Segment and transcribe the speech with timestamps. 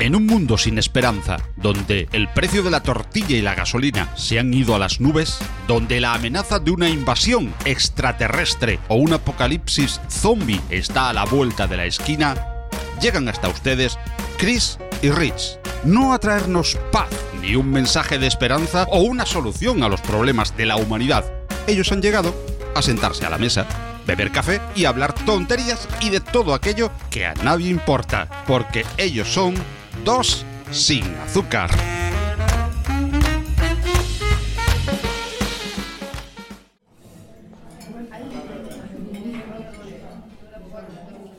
[0.00, 4.38] En un mundo sin esperanza, donde el precio de la tortilla y la gasolina se
[4.38, 5.36] han ido a las nubes,
[5.68, 11.66] donde la amenaza de una invasión extraterrestre o un apocalipsis zombie está a la vuelta
[11.66, 12.34] de la esquina,
[13.02, 13.98] llegan hasta ustedes
[14.38, 17.10] Chris y Rich, no a traernos paz,
[17.42, 21.30] ni un mensaje de esperanza o una solución a los problemas de la humanidad.
[21.66, 22.34] Ellos han llegado
[22.74, 23.66] a sentarse a la mesa,
[24.06, 29.28] beber café y hablar tonterías y de todo aquello que a nadie importa, porque ellos
[29.28, 29.54] son
[30.04, 31.70] dos sin azúcar.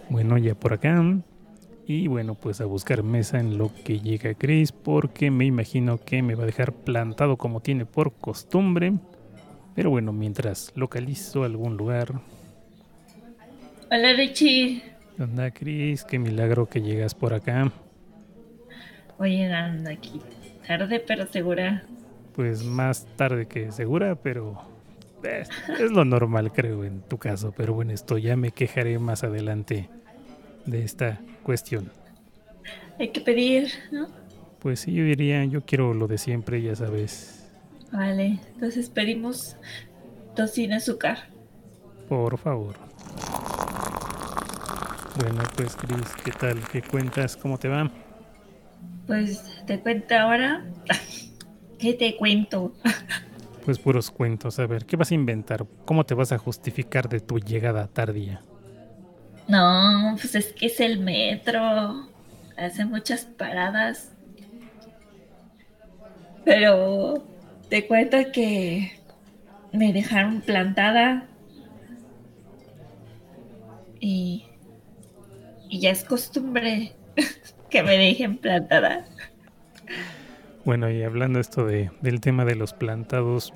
[0.09, 1.01] Bueno, ya por acá.
[1.87, 6.21] Y bueno, pues a buscar mesa en lo que llega Chris, porque me imagino que
[6.21, 8.93] me va a dejar plantado como tiene por costumbre.
[9.75, 12.21] Pero bueno, mientras localizo algún lugar.
[13.89, 14.83] Hola Richie.
[15.17, 16.03] ¿Qué onda, Chris?
[16.03, 17.71] Qué milagro que llegas por acá.
[19.21, 20.19] Oye, anda aquí.
[20.65, 21.83] Tarde pero segura.
[22.33, 24.59] Pues más tarde que segura, pero
[25.21, 25.47] es,
[25.79, 27.53] es, lo normal creo en tu caso.
[27.55, 29.89] Pero bueno, esto ya me quejaré más adelante
[30.65, 31.91] de esta cuestión.
[32.97, 34.07] Hay que pedir, ¿no?
[34.57, 37.47] Pues sí, yo diría, yo quiero lo de siempre, ya sabes.
[37.91, 39.55] Vale, entonces pedimos
[40.35, 41.27] dos sin azúcar.
[42.09, 42.75] Por favor.
[45.19, 46.67] Bueno, pues Cris, ¿qué tal?
[46.71, 47.37] ¿Qué cuentas?
[47.37, 47.91] ¿Cómo te va?
[49.05, 50.71] Pues te cuento ahora.
[51.77, 52.73] ¿Qué te cuento?
[53.65, 54.59] Pues puros cuentos.
[54.59, 55.65] A ver, ¿qué vas a inventar?
[55.85, 58.45] ¿Cómo te vas a justificar de tu llegada tardía?
[59.47, 62.09] No, pues es que es el metro.
[62.57, 64.15] Hace muchas paradas.
[66.43, 67.27] Pero
[67.69, 68.91] te cuento que
[69.71, 71.27] me dejaron plantada.
[73.99, 74.45] Y,
[75.69, 76.97] y ya es costumbre
[77.71, 79.05] que me dejen plantada.
[80.63, 83.51] Bueno, y hablando esto de, del tema de los plantados,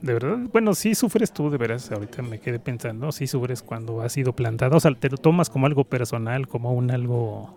[0.00, 4.00] de verdad, bueno, sí sufres tú, de veras, ahorita me quedé pensando, sí sufres cuando
[4.00, 7.54] has sido plantado, o sea, te lo tomas como algo personal, como un algo,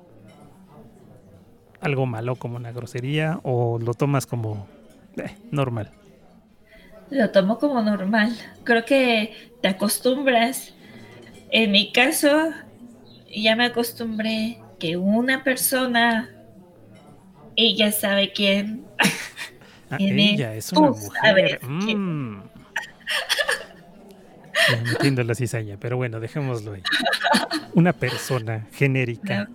[1.80, 4.68] algo malo, como una grosería, o lo tomas como
[5.16, 5.92] eh, normal.
[7.10, 10.74] Lo tomo como normal, creo que te acostumbras.
[11.52, 12.52] En mi caso,
[13.34, 16.30] ya me acostumbré que una persona,
[17.56, 18.86] ella sabe quién.
[19.92, 21.60] Ah, ella es una mujer.
[21.64, 22.42] Mm.
[24.92, 26.84] Entiendo la cizaña, pero bueno, dejémoslo ahí.
[27.74, 29.50] Una persona genérica.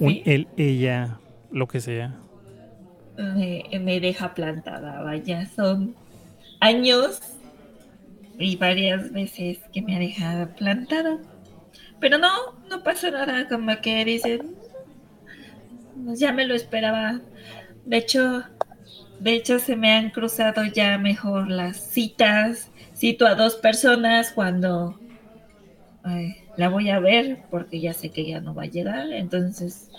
[0.00, 1.20] Un él, ella,
[1.52, 2.16] lo que sea.
[3.16, 5.94] Me, me deja plantada, vaya, son
[6.60, 7.20] años
[8.38, 11.18] y varias veces que me ha dejado plantada.
[12.00, 14.56] Pero no, no pasa nada, como que dicen,
[16.04, 17.20] pues ya me lo esperaba.
[17.84, 18.44] De hecho,
[19.20, 22.70] de hecho se me han cruzado ya mejor las citas.
[22.94, 24.98] Cito a dos personas cuando
[26.02, 29.12] ay, la voy a ver porque ya sé que ya no va a llegar.
[29.12, 29.90] Entonces,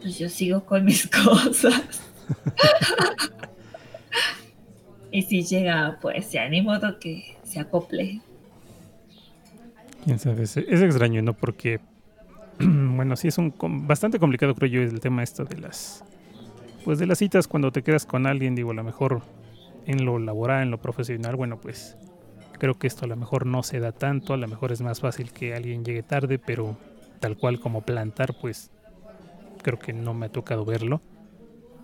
[0.00, 2.02] pues yo sigo con mis cosas.
[5.10, 8.20] y si llega, pues ya ni modo que se acople.
[10.68, 11.34] Es extraño, ¿no?
[11.34, 11.80] Porque,
[12.58, 13.54] bueno, sí es un
[13.86, 16.04] bastante complicado, creo yo, el tema esto de las,
[16.84, 19.22] pues de las citas cuando te quedas con alguien, digo, a lo mejor
[19.86, 21.96] en lo laboral, en lo profesional, bueno, pues
[22.58, 25.00] creo que esto a lo mejor no se da tanto, a lo mejor es más
[25.00, 26.76] fácil que alguien llegue tarde, pero
[27.20, 28.70] tal cual como plantar, pues
[29.62, 31.00] creo que no me ha tocado verlo.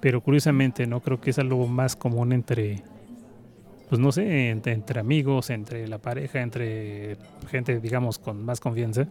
[0.00, 2.82] Pero curiosamente, no creo que es algo más común entre
[3.94, 7.16] pues no sé, entre, amigos, entre la pareja, entre
[7.48, 9.06] gente, digamos, con más confianza,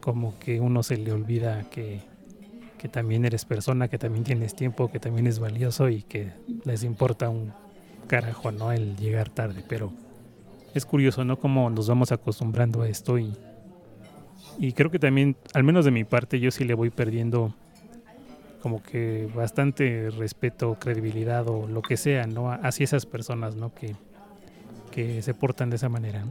[0.00, 2.00] como que uno se le olvida que,
[2.78, 6.32] que también eres persona, que también tienes tiempo, que también es valioso y que
[6.64, 7.52] les importa un
[8.06, 8.72] carajo, ¿no?
[8.72, 9.92] El llegar tarde, pero
[10.72, 11.38] es curioso, ¿no?
[11.38, 13.36] Cómo nos vamos acostumbrando a esto y,
[14.58, 17.52] y creo que también, al menos de mi parte, yo sí le voy perdiendo
[18.62, 22.50] como que bastante respeto, credibilidad o lo que sea, ¿no?
[22.50, 23.74] Hacia esas personas, ¿no?
[23.74, 23.94] Que,
[24.88, 26.24] que se portan de esa manera.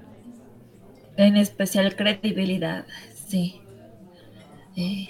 [1.16, 2.86] En especial credibilidad,
[3.28, 3.62] sí.
[4.76, 5.10] Eh,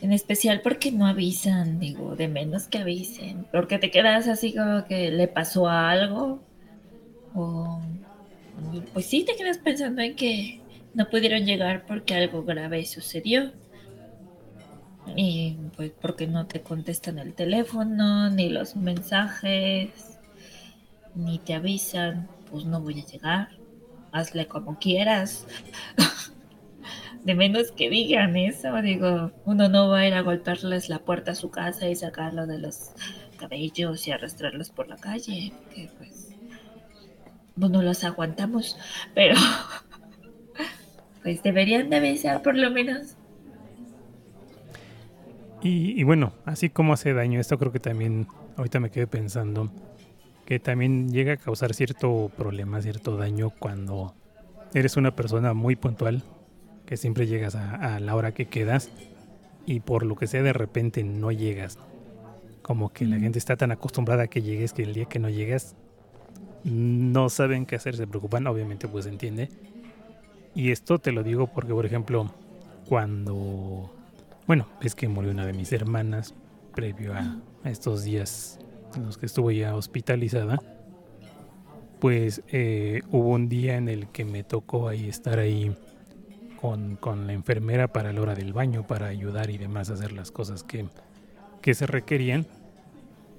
[0.00, 3.46] en especial porque no avisan, digo, de menos que avisen.
[3.52, 6.40] Porque te quedas así como que le pasó algo.
[7.34, 7.80] O
[8.92, 10.60] pues sí te quedas pensando en que
[10.94, 13.52] no pudieron llegar porque algo grave sucedió.
[15.16, 20.09] Y pues porque no te contestan el teléfono, ni los mensajes,
[21.14, 23.48] ni te avisan, pues no voy a llegar.
[24.12, 25.46] Hazle como quieras.
[27.24, 31.32] de menos que digan eso, digo, uno no va a ir a golpearles la puerta
[31.32, 32.92] a su casa y sacarlo de los
[33.38, 36.34] cabellos y arrastrarlos por la calle, que pues
[37.56, 38.78] no los aguantamos,
[39.14, 39.34] pero
[41.22, 43.16] pues deberían de avisar por lo menos.
[45.62, 49.70] Y, y, bueno, así como hace daño, esto creo que también, ahorita me quedé pensando,
[50.50, 54.16] que también llega a causar cierto problema, cierto daño cuando
[54.74, 56.24] eres una persona muy puntual,
[56.86, 58.90] que siempre llegas a, la hora que quedas
[59.64, 61.78] y por lo que sea de repente no llegas.
[62.62, 65.28] Como que la gente está tan acostumbrada a que llegues que el día que no
[65.28, 65.76] llegas
[66.64, 69.50] no saben qué hacer, se preocupan, obviamente pues entiende.
[70.56, 72.28] Y esto te lo digo porque, por ejemplo,
[72.88, 73.88] cuando,
[74.48, 76.34] bueno, es que murió una de mis hermanas
[76.74, 78.58] previo a, estos días
[78.96, 80.60] en los que estuvo ya hospitalizada,
[82.00, 85.74] pues eh, hubo un día en el que me tocó ahí estar ahí
[86.60, 90.30] con, la enfermera para la hora del baño, para ayudar y demás a hacer las
[90.30, 90.86] cosas que,
[91.62, 92.46] que se requerían.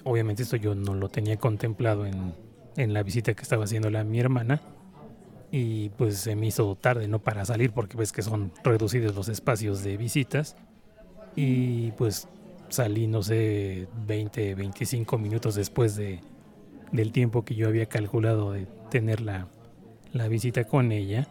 [0.03, 2.33] Obviamente esto yo no lo tenía contemplado en,
[2.77, 4.61] en la visita que estaba haciendo a mi hermana
[5.51, 9.27] y pues se me hizo tarde no para salir porque ves que son reducidos los
[9.27, 10.55] espacios de visitas
[11.35, 12.27] y pues
[12.71, 16.21] salí no sé 20 25 minutos después de
[16.91, 19.47] del tiempo que yo había calculado de tener la,
[20.13, 21.27] la visita con ella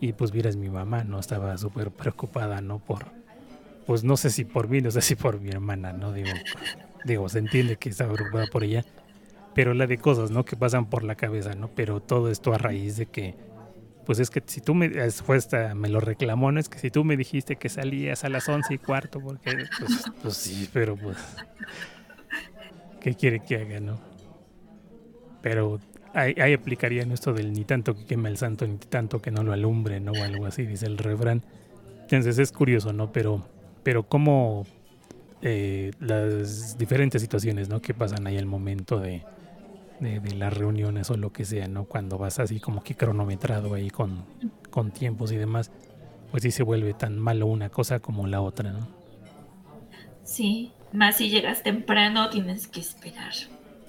[0.00, 1.18] y pues vieras mi mamá, ¿no?
[1.18, 2.78] Estaba súper preocupada, ¿no?
[2.78, 3.06] Por,
[3.86, 6.12] pues no sé si por mí, no sé si por mi hermana, ¿no?
[6.12, 6.30] Digo,
[7.04, 8.84] digo, se entiende que estaba preocupada por ella,
[9.54, 10.44] pero la de cosas, ¿no?
[10.44, 11.68] Que pasan por la cabeza, ¿no?
[11.68, 13.34] Pero todo esto a raíz de que,
[14.06, 16.60] pues es que si tú me, después me lo reclamó, ¿no?
[16.60, 20.04] Es que si tú me dijiste que salías a las once y cuarto, porque, pues,
[20.22, 21.16] pues sí, pero pues,
[23.00, 23.98] ¿qué quiere que haga, no?
[25.42, 25.80] Pero
[26.14, 29.52] ahí, aplicaría esto del ni tanto que queme el santo, ni tanto que no lo
[29.52, 30.12] alumbre, ¿no?
[30.12, 31.42] O algo así, dice el refrán.
[32.02, 33.10] Entonces es curioso, ¿no?
[33.10, 33.44] Pero,
[33.82, 34.66] pero cómo
[35.42, 37.82] eh, las diferentes situaciones, ¿no?
[37.82, 39.24] Que pasan ahí al momento de,
[40.00, 41.84] de, las reuniones o lo que sea, ¿no?
[41.84, 44.24] Cuando vas así como que cronometrado ahí con,
[44.70, 45.70] con tiempos y demás,
[46.30, 48.88] pues sí se vuelve tan malo una cosa como la otra, ¿no?
[50.24, 53.32] Sí, más si llegas temprano tienes que esperar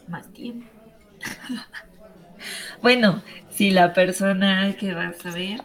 [0.08, 0.68] más tiempo.
[2.82, 5.62] Bueno, si la persona que vas a ver,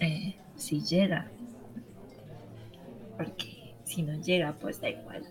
[0.00, 1.26] eh, si llega.
[3.16, 5.24] Porque si no llega, pues da igual.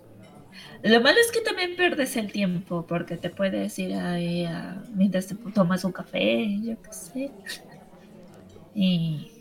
[0.84, 5.28] Lo malo es que también pierdes el tiempo, porque te puedes ir ahí a, mientras
[5.28, 7.32] te tomas un café, yo qué sé.
[8.76, 9.32] Y,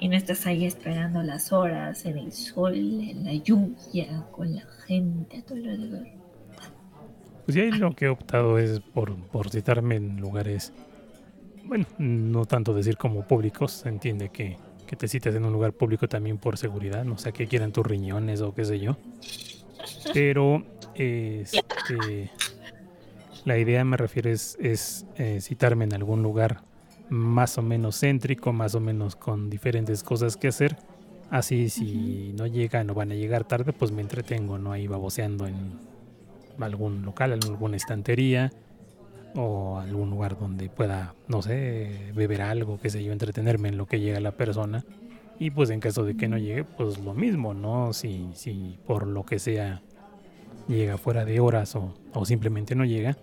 [0.00, 5.38] no estás ahí esperando las horas en el sol, en la lluvia, con la gente
[5.38, 6.06] a tu alrededor.
[7.44, 10.72] Pues ahí lo que he optado es por, citarme en lugares,
[11.64, 14.56] bueno, no tanto decir como públicos, se entiende que,
[14.86, 18.40] te cites en un lugar público también por seguridad, no sé que quieran tus riñones
[18.40, 18.96] o qué sé yo.
[20.12, 22.30] Pero este,
[23.44, 26.62] la idea me refiero es, es eh, citarme en algún lugar
[27.08, 30.76] más o menos céntrico, más o menos con diferentes cosas que hacer.
[31.30, 34.72] Así si no llegan o van a llegar tarde, pues me entretengo, ¿no?
[34.72, 35.78] Ahí baboseando en,
[36.58, 38.52] algún local, alguna estantería
[39.34, 43.86] o algún lugar donde pueda, no sé, beber algo, qué sé yo, entretenerme en lo
[43.86, 44.84] que llega la persona.
[45.40, 47.92] Y pues en caso de que no llegue, pues lo mismo, ¿no?
[47.92, 49.82] Si, si por lo que sea
[50.68, 53.16] llega fuera de horas o, o simplemente no llega,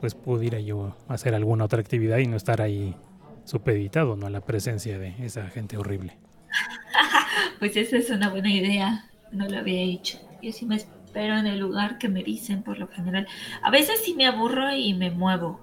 [0.00, 2.96] pues pudiera yo hacer alguna otra actividad y no estar ahí
[3.44, 4.26] supeditado, ¿no?
[4.26, 6.16] A la presencia de esa gente horrible.
[7.58, 10.18] pues esa es una buena idea, no lo había hecho.
[10.42, 10.78] Yo sí me
[11.12, 13.26] pero en el lugar que me dicen por lo general.
[13.62, 15.60] A veces sí me aburro y me muevo.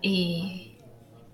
[0.00, 0.76] Y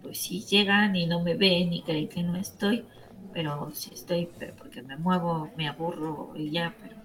[0.03, 2.85] pues si llegan y no me ven y creen que no estoy,
[3.33, 6.97] pero si estoy, pero porque me muevo, me aburro y ya, pero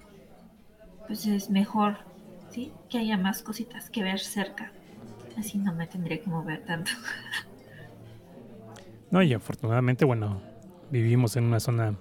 [1.07, 1.97] pues es mejor,
[2.49, 2.71] ¿sí?
[2.89, 4.71] Que haya más cositas que ver cerca.
[5.37, 6.91] Así no me tendría que mover tanto.
[9.09, 10.41] No, y afortunadamente, bueno,
[10.91, 11.95] vivimos en una zona,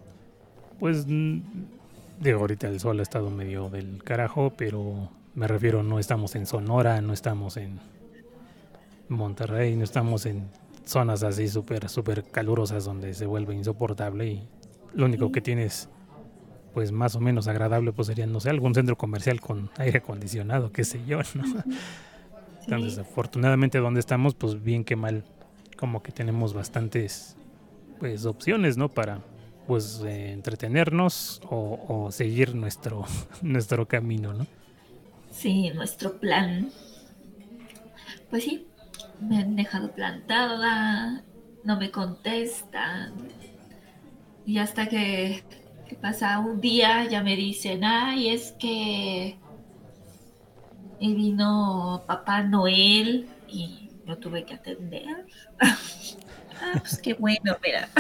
[0.81, 6.35] pues de ahorita el sol ha estado medio del carajo, pero me refiero, no estamos
[6.35, 7.79] en Sonora, no estamos en
[9.09, 10.49] Monterrey, no estamos en
[10.87, 14.49] zonas así súper, súper calurosas donde se vuelve insoportable y
[14.95, 15.91] lo único que tienes
[16.73, 20.73] pues más o menos agradable pues sería, no sé, algún centro comercial con aire acondicionado,
[20.73, 21.45] qué sé yo, ¿no?
[22.63, 25.25] Entonces, afortunadamente donde estamos, pues bien que mal,
[25.77, 27.37] como que tenemos bastantes
[27.99, 28.89] pues opciones, ¿no?
[28.89, 29.21] Para
[29.67, 33.05] pues entretenernos o, seguir nuestro,
[33.43, 34.47] nuestro camino, ¿no?
[35.31, 36.71] Sí, nuestro plan.
[38.31, 38.67] Pues sí,
[39.21, 41.25] me han dejado plantada,
[41.65, 43.15] no me contestan.
[44.45, 45.43] Y hasta que,
[45.89, 49.39] que pasa un día ya me dicen, ay, es que
[50.99, 55.27] y vino Papá Noel y lo tuve que atender.
[55.61, 57.89] ah, pues qué bueno, mira.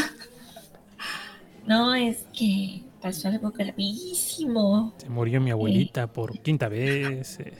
[1.66, 4.94] No, es que pasó algo gravísimo.
[4.98, 7.40] Se murió mi abuelita por quinta vez.
[7.40, 7.52] Este.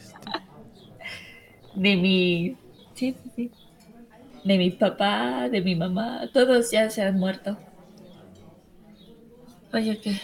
[1.74, 2.56] De mi.
[2.96, 3.50] Sí, sí, sí.
[4.42, 7.58] De mi papá, de mi mamá, todos ya se han muerto.
[9.72, 10.16] Oye, que.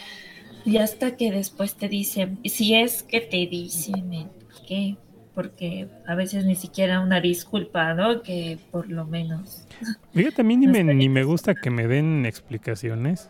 [0.64, 4.30] Y hasta que después te dicen, si es que te dicen
[4.66, 4.96] qué,
[5.34, 8.22] porque a veces ni siquiera una disculpa, ¿no?
[8.22, 9.66] Que por lo menos.
[10.12, 13.28] Fíjate, a mí ni me, ni me gusta que me den explicaciones,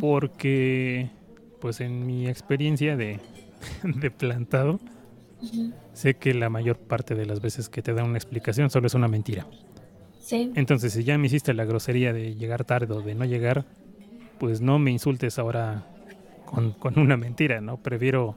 [0.00, 1.10] porque,
[1.60, 3.20] pues en mi experiencia de,
[3.82, 4.80] de plantado,
[5.92, 8.94] Sé que la mayor parte de las veces que te dan una explicación solo es
[8.94, 9.46] una mentira.
[10.20, 13.64] Sí, Entonces, si ya me hiciste la grosería de llegar tarde o de no llegar,
[14.38, 15.86] pues no me insultes ahora
[16.44, 17.78] con, con una mentira, ¿no?
[17.78, 18.36] Prefiero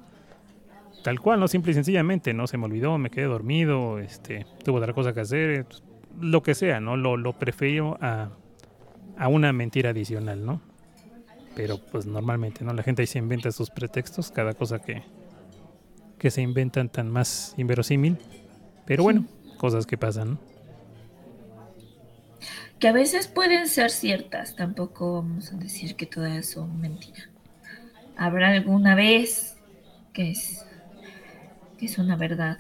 [1.04, 1.48] tal cual, ¿no?
[1.48, 2.48] Simple y sencillamente, ¿no?
[2.48, 5.66] Se me olvidó, me quedé dormido, este, tuve otra cosa que hacer,
[6.20, 6.98] lo que sea, ¿no?
[6.98, 8.30] Lo, lo prefiero a,
[9.18, 10.62] a una mentira adicional, ¿no?
[11.56, 12.74] Pero pues normalmente, ¿no?
[12.74, 15.04] La gente ahí se inventa sus pretextos, cada cosa que,
[16.24, 18.18] que se inventan tan más inverosímil.
[18.86, 19.26] Pero bueno,
[19.58, 20.40] cosas que pasan, ¿no?
[22.80, 27.28] que a veces pueden ser ciertas, tampoco vamos a decir que todas son mentiras.
[28.16, 29.58] Habrá alguna vez
[30.14, 30.66] que es,
[31.78, 32.58] que es una verdad.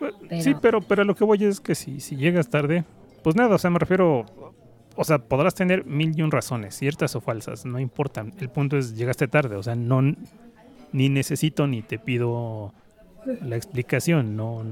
[0.00, 0.06] Sí,
[0.54, 2.84] Pero- pero, pero lo que voy es que si, si llegas tarde,
[3.22, 4.26] pues nada, o sea, me refiero,
[4.96, 8.24] o sea, podrás tener mil y un razones, ciertas o falsas, no importa.
[8.40, 10.02] El punto es, llegaste tarde, o sea, no,
[10.92, 12.72] ni necesito ni te pido
[13.42, 14.64] la explicación, no,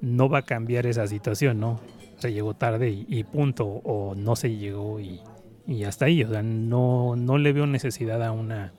[0.00, 1.80] no va a cambiar esa situación, ¿no?
[2.18, 5.20] Se llegó tarde y, y punto, o no se llegó y,
[5.66, 8.72] y hasta ahí, o sea, no, no le veo necesidad a una...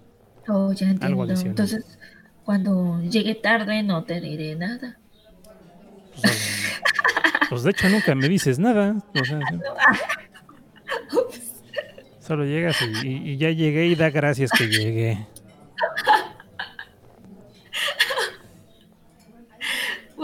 [0.47, 1.21] Oh, ya entiendo.
[1.23, 1.51] adicional.
[1.51, 1.99] Entonces,
[2.43, 4.97] cuando llegue tarde no te diré nada.
[6.21, 6.81] Pues,
[7.49, 9.39] pues, de hecho nunca me dices nada, o sea,
[12.19, 15.25] Solo llegas y- y ya llegué y da gracias que llegué.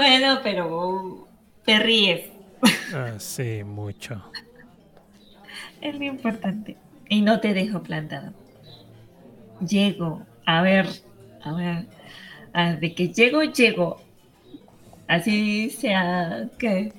[0.07, 1.27] Bueno, pero
[1.65, 2.29] te ríes.
[2.93, 4.23] Ah, sí, mucho.
[5.81, 6.77] Es lo importante.
[7.09, 8.31] Y no te dejo plantado.
[9.67, 10.23] Llego.
[10.45, 10.85] A ver,
[11.41, 12.79] a ver.
[12.79, 13.99] de que llego, llego.
[15.07, 16.93] Así sea que.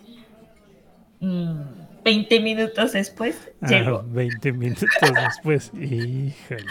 [1.21, 1.61] mm,
[2.05, 4.05] 20 minutos después, Ah, llego.
[4.09, 5.71] 20 minutos después.
[5.75, 6.65] Híjole.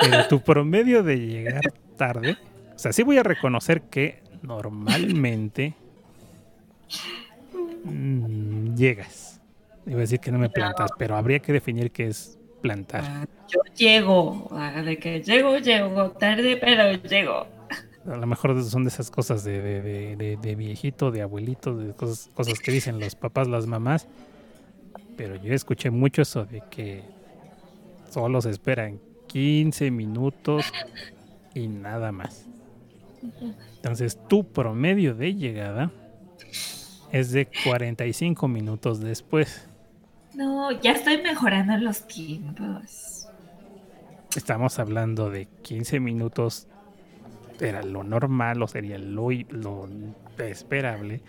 [0.00, 1.62] Pero tu promedio de llegar
[1.96, 2.36] tarde.
[2.74, 5.74] O sea, sí voy a reconocer que normalmente
[7.84, 9.40] mm, llegas.
[9.86, 13.04] Iba a decir que no me plantas, pero habría que definir qué es plantar.
[13.04, 14.48] Ah, Yo llego.
[14.52, 17.46] ah, De que llego, llego tarde, pero llego.
[18.06, 21.74] A lo mejor son de esas cosas de, de- de- de- de viejito, de abuelito,
[21.76, 24.06] de cosas, cosas que dicen los papás, las mamás.
[25.16, 27.02] Pero yo escuché mucho eso de que
[28.10, 30.66] solo se esperan 15 minutos
[31.54, 32.46] y nada más.
[33.76, 35.90] Entonces tu promedio de llegada
[37.12, 39.68] es de 45 minutos después.
[40.34, 43.28] No, ya estoy mejorando los tiempos.
[44.36, 46.66] Estamos hablando de 15 minutos.
[47.60, 49.88] Era lo normal o sería lo, lo
[50.38, 51.22] esperable.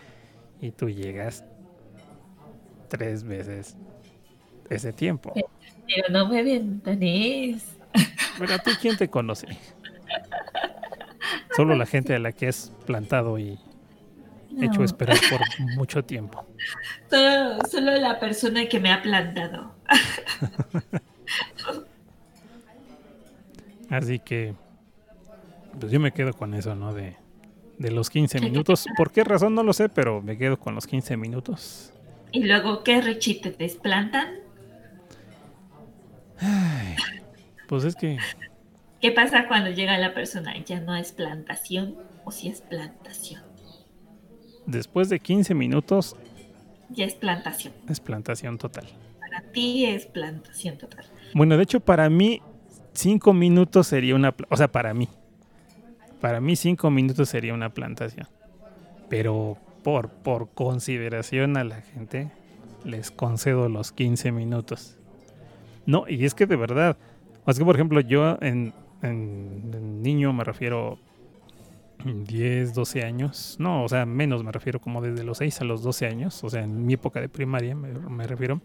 [0.60, 1.44] Y tú llegas
[2.88, 3.78] tres veces
[4.70, 5.34] ese tiempo.
[5.34, 7.64] Pero no me ventanes.
[8.40, 9.48] Pero a ti, ¿quién te conoce?
[11.56, 13.60] Solo la gente a la que has plantado y
[14.62, 15.42] hecho esperar por
[15.76, 16.46] mucho tiempo.
[17.10, 19.74] Solo, solo la persona que me ha plantado.
[23.90, 24.54] Así que,
[25.80, 26.94] pues yo me quedo con eso, ¿no?
[26.94, 27.18] De,
[27.78, 28.86] de los 15 minutos.
[28.98, 29.54] ¿Por qué razón?
[29.56, 31.94] No lo sé, pero me quedo con los 15 minutos.
[32.32, 34.40] Y luego, ¿qué Richie te desplantan?
[36.40, 36.96] Ay,
[37.68, 38.18] pues es que
[39.06, 40.56] ¿Qué pasa cuando llega la persona?
[40.66, 43.44] ¿Ya no es plantación o si es plantación?
[44.66, 46.16] después de 15 minutos
[46.90, 47.72] Ya es plantación.
[47.88, 48.86] es plantación total.
[49.20, 51.06] Para ti es plantación total.
[51.36, 52.42] Bueno, de hecho, para mí,
[52.94, 54.34] 5 minutos sería una...
[54.50, 55.08] O sea, para mí.
[56.20, 58.28] Para mí, 5 minutos sería una plantación.
[59.08, 62.32] Pero por, por consideración a la gente,
[62.84, 64.98] les concedo los 15 minutos.
[65.86, 66.98] No, y es que de verdad,
[67.46, 68.74] o es que por ejemplo yo en,
[69.10, 70.98] en- niño me refiero
[72.04, 75.82] 10, 12 años, no, o sea, menos me refiero como desde los 6 a los
[75.82, 78.62] 12 años, o sea, en mi época de primaria me, me refiero,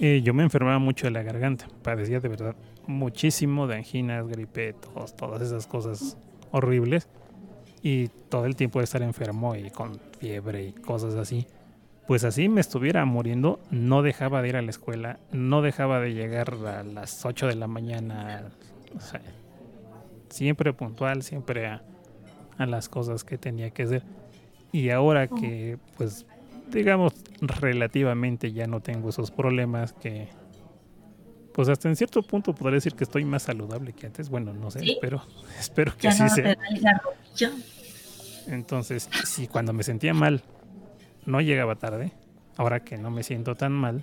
[0.00, 2.56] Eh, yo me enfermaba mucho de la garganta, padecía de verdad
[2.88, 4.74] muchísimo de anginas, gripe,
[5.16, 6.18] todas esas cosas
[6.50, 7.08] horribles.
[7.82, 11.46] Y todo el tiempo de estar enfermo y con fiebre y cosas así.
[12.08, 16.14] Pues así me estuviera muriendo, no dejaba de ir a la escuela, no dejaba de
[16.14, 18.48] llegar a las 8 de la mañana.
[20.28, 21.82] Siempre puntual, siempre a,
[22.58, 24.02] a las cosas que tenía que hacer.
[24.72, 25.34] Y ahora oh.
[25.36, 26.26] que, pues,
[26.70, 30.28] digamos, relativamente ya no tengo esos problemas que,
[31.54, 34.28] pues hasta en cierto punto podría decir que estoy más saludable que antes.
[34.28, 35.22] Bueno, no sé, pero
[35.58, 36.56] espero que así sea.
[38.48, 40.42] Entonces, si cuando me sentía mal
[41.24, 42.12] no llegaba tarde,
[42.56, 44.02] ahora que no me siento tan mal,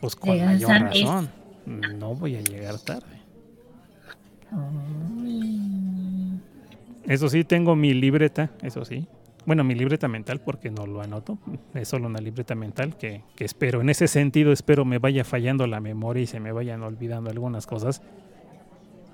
[0.00, 1.30] pues con mayor razón
[1.66, 3.15] no voy a llegar tarde.
[7.06, 9.06] Eso sí, tengo mi libreta, eso sí,
[9.46, 11.38] bueno, mi libreta mental, porque no lo anoto,
[11.72, 15.78] es solo una libreta mental que, espero, en ese sentido espero me vaya fallando la
[15.80, 18.02] memoria y se me vayan olvidando algunas cosas,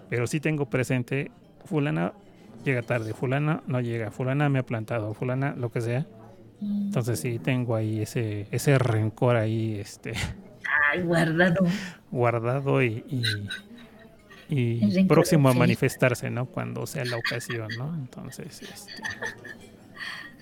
[0.08, 1.30] pero sí tengo presente,
[1.66, 2.14] fulana
[2.64, 6.06] llega tarde, fulana no llega, fulana me ha plantado, fulana lo que sea.
[6.62, 10.12] Entonces sí tengo ahí ese, ese rencor ahí, este...
[10.90, 11.66] Ay, guardado.
[12.10, 13.22] Guardado y, y,
[15.09, 16.47] próximo a manifestarse, ¿no?
[16.47, 17.94] Cuando sea la ocasión, ¿no?
[17.94, 19.02] Entonces, este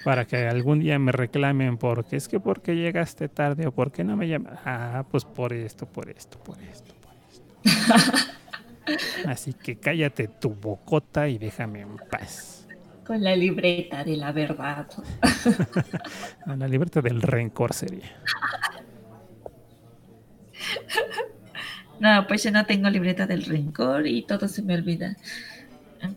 [0.05, 4.17] para que algún día me reclamen porque es que porque llegaste tarde o porque no
[4.17, 4.59] me llamas.
[4.64, 8.99] Ah, pues por esto, por esto, por esto, por esto.
[9.26, 12.67] Así que cállate tu bocota y déjame en paz.
[13.07, 14.87] Con la libreta de la verdad.
[16.47, 18.17] la libreta del rencor sería.
[22.00, 25.16] No, pues yo no tengo libreta del rencor y todo se me olvida.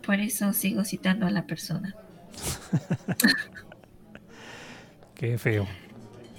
[0.04, 1.94] Por eso sigo citando a la persona.
[5.14, 5.68] Qué feo.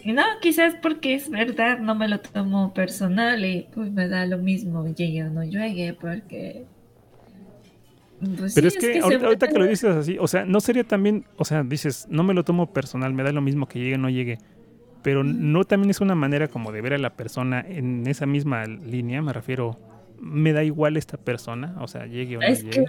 [0.03, 4.37] No, quizás porque es verdad, no me lo tomo personal y pues me da lo
[4.37, 6.65] mismo, llegue o no llegue, porque...
[8.37, 11.46] Pues Pero es, que, ahorita, que lo dices así, o sea, no sería también, o
[11.46, 14.09] sea, dices, no me lo tomo personal, me da lo mismo que llegue o no
[14.09, 14.37] llegue,
[15.05, 18.65] pero no también es una manera como de ver a la persona en esa misma
[18.65, 19.77] línea, me refiero,
[20.20, 22.85] me da igual esta persona, o sea, llegue o no llegue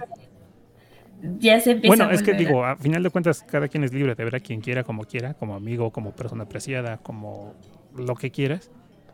[1.37, 4.15] ya se empieza Bueno, es que digo, a final de cuentas, cada quien es libre
[4.15, 7.53] de ver a quien quiera, como quiera, como amigo, como persona apreciada, como
[7.95, 8.71] lo que quieras.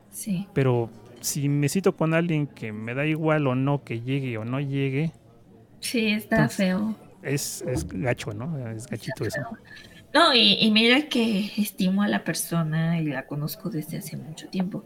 [0.09, 0.47] Sí.
[0.53, 0.89] Pero
[1.19, 4.61] si me cito con alguien que me da igual o no que llegue o no
[4.61, 5.11] llegue.
[5.81, 6.95] Sí, está feo.
[7.21, 8.69] Es, es gacho, ¿no?
[8.69, 9.41] Es gachito eso.
[10.13, 14.47] No, y, y mira que estimo a la persona y la conozco desde hace mucho
[14.47, 14.85] tiempo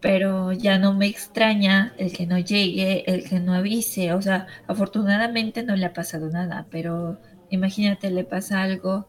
[0.00, 4.46] pero ya no me extraña el que no llegue, el que no avise, o sea,
[4.68, 7.18] afortunadamente no le ha pasado nada, pero
[7.50, 9.08] imagínate le pasa algo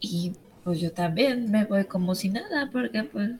[0.00, 3.30] y pues yo también me voy como si nada, porque pues,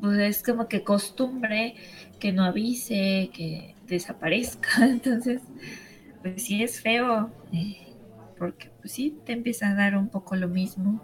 [0.00, 1.76] pues es como que costumbre
[2.20, 5.42] que no avise, que desaparezca, entonces
[6.22, 7.83] pues sí es feo, eh,
[8.44, 11.00] porque pues sí te empieza a dar un poco lo mismo.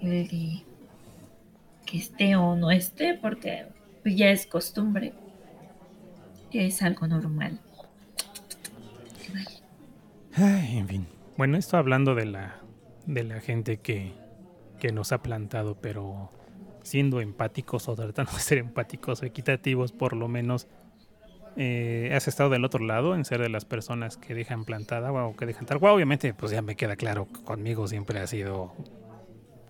[0.00, 0.64] El,
[1.92, 3.66] esté o no esté, porque
[4.02, 5.12] pues, ya es costumbre,
[6.50, 7.60] es algo normal.
[10.36, 11.06] en fin.
[11.36, 12.56] Bueno, esto hablando de la,
[13.06, 14.12] de la gente que,
[14.80, 16.30] que nos ha plantado, pero
[16.82, 20.66] siendo empáticos o tratando de ser empáticos o equitativos, por lo menos,
[21.56, 25.36] eh, has estado del otro lado en ser de las personas que dejan plantada o
[25.36, 25.78] que dejan tal.
[25.82, 28.74] obviamente, pues ya me queda claro que conmigo siempre ha sido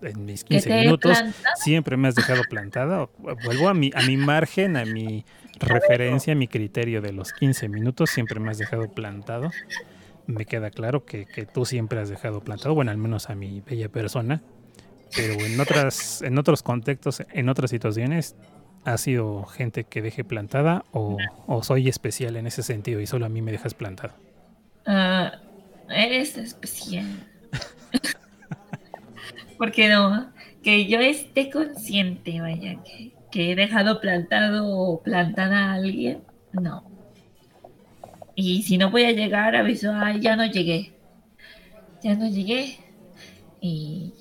[0.01, 1.17] en mis 15 minutos
[1.55, 3.09] siempre me has dejado plantada.
[3.17, 5.25] Vuelvo a mi, a mi margen, a mi
[5.59, 9.51] referencia, a mi criterio de los 15 minutos, siempre me has dejado plantado.
[10.25, 13.89] Me queda claro que, tú siempre has dejado plantado, bueno, al menos a mi bella
[13.89, 14.41] persona.
[15.15, 18.35] Pero en otras, en otros contextos, en otras situaciones,
[18.85, 21.17] ¿ha sido gente que deje plantada o,
[21.63, 24.13] soy especial en ese sentido y solo a mí me dejas plantado?
[24.85, 25.39] Ah,
[25.89, 27.05] eres especial.
[29.57, 32.77] Porque no, que yo esté consciente, vaya,
[33.31, 36.83] que, he dejado plantado o plantada a alguien, no.
[38.35, 40.93] Y si no voy a llegar, aviso, ay, ya no llegué.
[42.01, 42.77] Ya no llegué.
[43.61, 44.13] Y,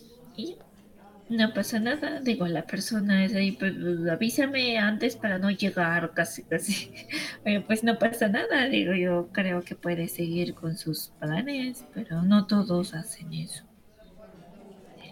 [1.36, 2.20] no pasa nada.
[2.20, 3.74] Digo, la persona es ahí, pues
[4.10, 6.92] avísame antes para no llegar, casi, casi.
[7.46, 8.68] Oye, pues no pasa nada.
[8.68, 13.64] Digo, yo creo que puede seguir con sus planes, pero no todos hacen eso.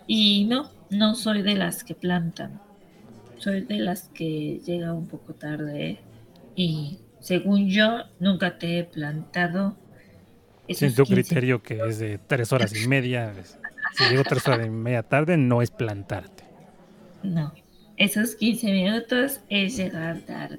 [0.07, 2.61] Y no, no soy de las que plantan.
[3.39, 6.01] Soy de las que llega un poco tarde.
[6.55, 9.77] Y según yo, nunca te he plantado.
[10.69, 13.33] Sin tu criterio que es de tres horas y media.
[13.93, 16.45] Si llego tres horas y media tarde, no es plantarte.
[17.23, 17.53] No,
[17.97, 20.59] esos 15 minutos es llegar tarde.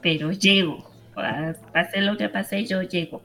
[0.00, 0.90] Pero llego.
[1.14, 3.22] Pase lo que pase, yo llego.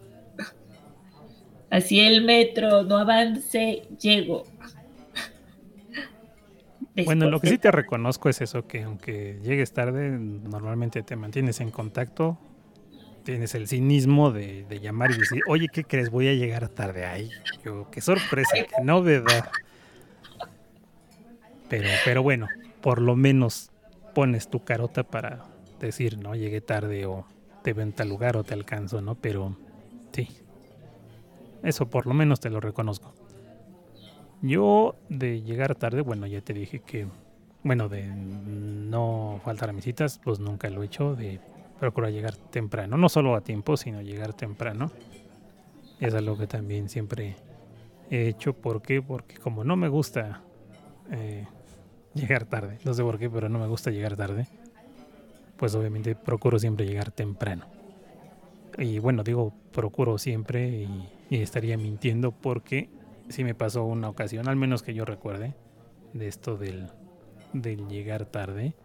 [1.69, 4.45] Así el metro no avance, llego.
[7.05, 11.59] bueno, lo que sí te reconozco es eso, que aunque llegues tarde, normalmente te mantienes
[11.59, 12.39] en contacto,
[13.27, 16.09] tienes el cinismo de, llamar y decir, oye, ¿qué crees?
[16.09, 17.05] Voy a llegar tarde.
[17.05, 17.29] Ay,
[17.61, 19.51] yo, qué sorpresa, qué novedad.
[21.67, 22.47] Pero, pero bueno,
[22.79, 23.69] por lo menos
[24.15, 25.43] pones tu carota para
[25.77, 26.35] decir, ¿no?
[26.35, 27.25] Llegué tarde o
[27.63, 29.15] te ven tal lugar o te alcanzo, ¿no?
[29.15, 29.57] Pero
[30.13, 30.29] sí,
[31.63, 33.13] eso por lo menos te lo reconozco.
[34.41, 37.07] Yo de llegar tarde, bueno, ya te dije que,
[37.61, 41.41] bueno, de no faltar a mis citas, pues nunca lo he hecho, de
[41.79, 44.91] procurar llegar temprano, no solo a tiempo, sino llegar temprano.
[45.99, 47.35] Es algo que también siempre
[48.09, 48.53] he hecho.
[48.53, 49.01] ¿Por qué?
[49.01, 50.41] Porque como no me gusta
[51.11, 51.47] eh,
[52.13, 54.47] llegar tarde, no sé por qué, pero no me gusta llegar tarde,
[55.57, 57.65] pues obviamente procuro siempre llegar temprano.
[58.77, 62.89] Y bueno, digo, procuro siempre y, estaría mintiendo porque
[63.27, 65.55] si me pasó una ocasión, al menos que yo recuerde,
[66.13, 66.87] de esto del,
[67.53, 68.75] del llegar tarde.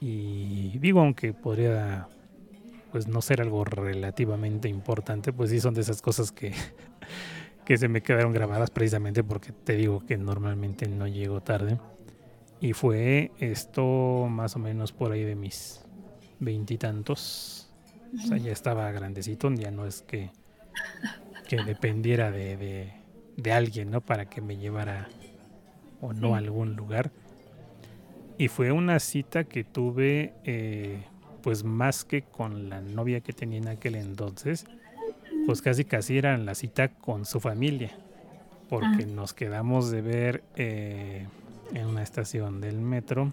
[0.00, 2.08] Y digo, aunque podría
[2.92, 6.52] pues no ser algo relativamente importante, pues sí son de esas cosas que,
[7.64, 11.78] que se me quedaron grabadas precisamente porque te digo que normalmente no llego tarde.
[12.60, 15.84] Y fue esto más o menos por ahí de mis
[16.40, 17.66] veintitantos
[18.14, 20.30] o sea, ya estaba grandecito, ya no es que,
[21.48, 22.92] que dependiera de,
[23.36, 24.00] de, alguien, ¿no?
[24.00, 25.08] Para que me llevara
[26.00, 27.10] o no a algún lugar.
[28.38, 31.04] Y fue una cita que tuve, eh,
[31.42, 34.66] pues más que con la novia que tenía en aquel entonces,
[35.46, 37.96] pues casi casi era la cita con su familia,
[38.68, 39.12] porque ah.
[39.14, 41.26] nos quedamos de ver eh,
[41.72, 43.32] en una estación del metro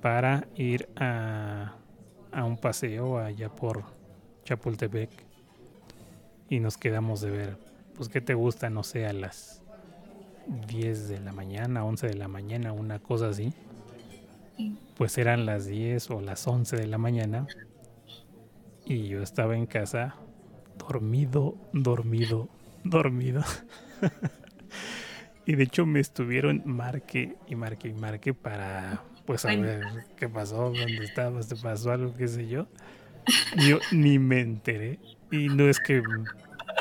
[0.00, 1.74] para ir a
[2.32, 3.84] a un paseo allá por
[4.44, 5.10] Chapultepec
[6.48, 7.58] y nos quedamos de ver,
[7.94, 9.62] pues qué te gusta, no sé, a las
[10.68, 13.52] 10 de la mañana, 11 de la mañana, una cosa así.
[14.96, 17.46] Pues eran las 10 o las 11 de la mañana
[18.84, 20.16] y yo estaba en casa
[20.78, 22.48] dormido, dormido,
[22.84, 23.42] dormido.
[25.46, 29.82] y de hecho me estuvieron marque y marque y marque para pues a ver
[30.16, 32.66] qué pasó, dónde estabas, te pasó algo, qué sé yo.
[33.56, 34.98] Yo ni me enteré.
[35.30, 36.02] Y no es que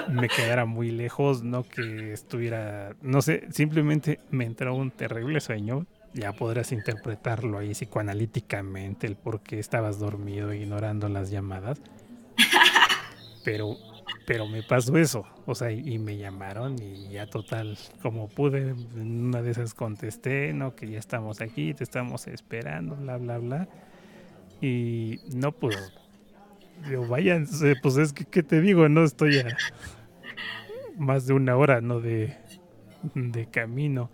[0.09, 5.85] me quedara muy lejos, no que estuviera, no sé, simplemente me entró un terrible sueño.
[6.13, 11.79] Ya podrás interpretarlo ahí psicoanalíticamente, el por qué estabas dormido ignorando las llamadas.
[13.43, 13.77] Pero
[14.25, 19.25] pero me pasó eso, o sea, y, me llamaron y ya total, como pude, en
[19.25, 23.67] una de esas contesté, no, que ya estamos aquí, te estamos esperando, bla, bla, bla.
[24.61, 25.75] Y no, pues,
[26.87, 28.87] digo, váyanse, pues es que, ¿qué te digo?
[28.89, 29.57] No estoy a
[30.97, 31.99] más de una hora, ¿no?
[31.99, 32.37] De,
[33.15, 34.11] de camino.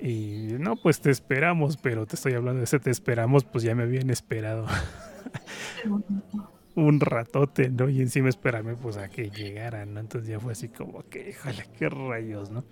[0.00, 3.74] Y no, pues te esperamos, pero te estoy hablando de ese te esperamos, pues ya
[3.74, 4.66] me habían esperado
[6.74, 7.88] un ratote, ¿no?
[7.88, 10.00] Y encima esperarme pues a que llegaran, ¿no?
[10.00, 12.64] Entonces ya fue así como que, híjole, qué rayos, ¿no?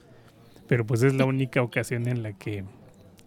[0.69, 2.65] Pero pues es la única ocasión en la que,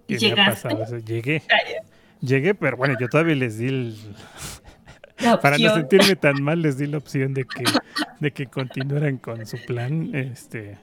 [0.07, 1.41] me ha pasado Llegué.
[2.21, 3.95] Llegué, pero bueno, yo todavía les di el...
[5.41, 7.63] Para no sentirme tan mal, les di la opción de que,
[8.19, 10.13] de que continuaran con su plan.
[10.13, 10.77] Este,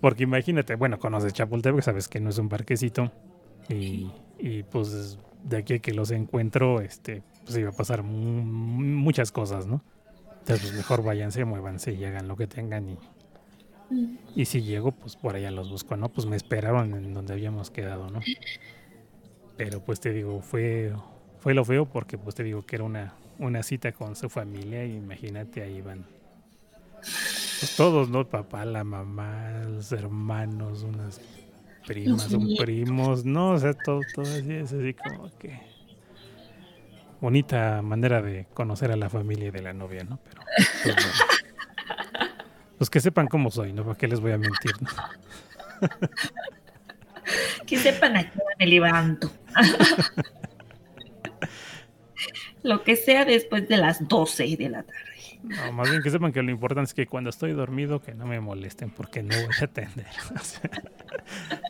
[0.00, 3.12] porque imagínate, bueno, conoces Chapultepec, sabes que no es un parquecito.
[3.68, 9.32] Y, y pues de aquí a que los encuentro, este, pues iba a pasar muchas
[9.32, 9.82] cosas, ¿no?
[10.40, 12.98] Entonces, pues mejor váyanse, muévanse y hagan lo que tengan y,
[14.34, 16.08] y si llego, pues por allá los busco, ¿no?
[16.08, 18.20] Pues me esperaron en donde habíamos quedado, ¿no?
[19.56, 20.92] Pero pues te digo, fue,
[21.38, 24.84] fue lo feo porque pues te digo que era una, una cita con su familia
[24.86, 26.06] y imagínate, ahí van
[27.60, 28.26] pues todos, ¿no?
[28.26, 31.20] papá, la mamá, los hermanos, unas
[31.86, 35.60] primas, un primos, no, o sea, todo, todo así, es así como que
[37.20, 40.18] bonita manera de conocer a la familia de la novia, ¿no?
[40.82, 41.22] Pero pues,
[42.78, 43.84] pues, que sepan cómo soy, ¿no?
[43.84, 44.72] ¿Para qué les voy a mentir?
[44.80, 44.88] ¿no?
[47.66, 49.30] que sepan a qué me levanto.
[52.62, 55.09] lo que sea después de las 12 de la tarde.
[55.42, 58.26] No, más bien que sepan que lo importante es que cuando estoy dormido que no
[58.26, 60.06] me molesten porque no voy a atender.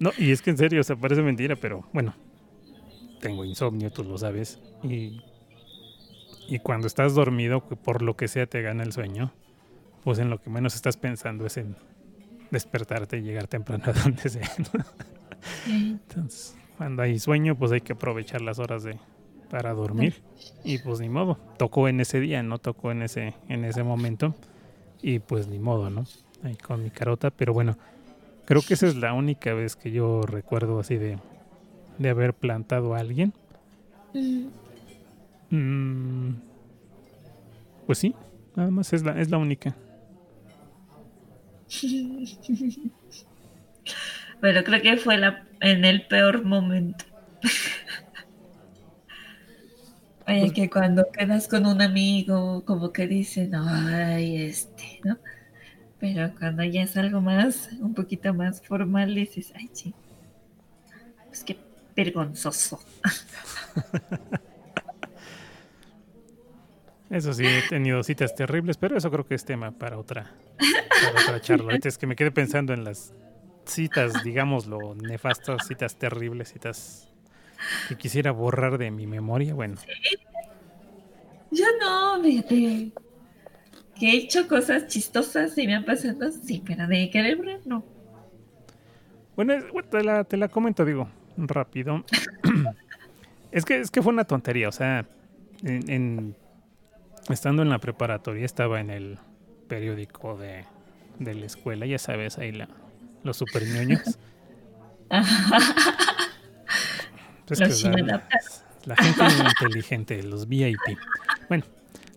[0.00, 2.14] no, y es que en serio, o sea, parece mentira, pero bueno,
[3.20, 4.60] tengo insomnio, tú lo sabes.
[4.82, 5.22] Y,
[6.48, 9.32] y cuando estás dormido, por lo que sea te gana el sueño,
[10.04, 11.76] pues en lo que menos estás pensando es en
[12.50, 14.50] despertarte y llegar temprano a donde sea.
[15.66, 18.98] Entonces, cuando hay sueño, pues hay que aprovechar las horas de
[19.50, 20.14] para dormir.
[20.64, 21.38] Y pues ni modo.
[21.58, 24.34] Tocó en ese día, no tocó en ese, en ese momento.
[25.02, 26.04] Y pues ni modo, ¿no?
[26.42, 27.30] Ahí con mi carota.
[27.30, 27.76] Pero bueno,
[28.44, 31.18] creo que esa es la única vez que yo recuerdo así de,
[31.98, 33.32] de haber plantado a alguien.
[35.50, 36.34] Mm,
[37.86, 38.14] pues sí,
[38.54, 39.74] nada más es la, es la única.
[44.40, 47.04] Pero creo que fue la, en el peor momento.
[50.28, 55.18] Oye, pues que cuando quedas con un amigo, como que dicen, ay, este, ¿no?
[56.00, 59.94] Pero cuando ya es algo más, un poquito más formal, dices, ay, sí.
[61.28, 61.56] Pues qué
[61.94, 62.80] vergonzoso.
[67.08, 70.32] Eso sí, he tenido citas terribles, pero eso creo que es tema para otra,
[71.02, 71.78] para otra charla.
[71.80, 73.14] es que me quedé pensando en las
[73.64, 77.15] citas, digámoslo, nefastas, citas terribles, citas
[77.88, 79.54] que quisiera borrar de mi memoria.
[79.54, 79.76] Bueno.
[81.50, 82.92] Yo no, de,
[83.98, 87.84] que he hecho cosas chistosas y me han pasado, sí, pero de querer no.
[89.36, 89.54] Bueno,
[89.90, 92.04] te la, te la comento, digo, rápido.
[93.52, 95.06] es que es que fue una tontería, o sea,
[95.62, 96.34] en
[97.32, 99.18] estando en la preparatoria estaba en el
[99.68, 100.64] periódico de,
[101.18, 102.68] la escuela, ya sabes, ahí la,
[103.24, 103.42] los
[107.46, 107.60] pues
[108.86, 109.24] la, gente
[109.60, 110.78] inteligente, los VIP.
[111.48, 111.64] Bueno,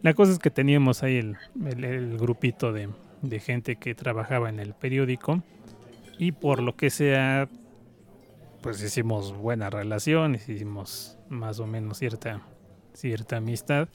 [0.02, 2.90] la cosa es que teníamos ahí el, el, grupito de,
[3.22, 5.44] de, gente que trabajaba en el periódico
[6.18, 7.48] y por lo que sea,
[8.62, 12.42] pues hicimos buena relación, hicimos más o menos cierta,
[12.94, 13.88] cierta amistad.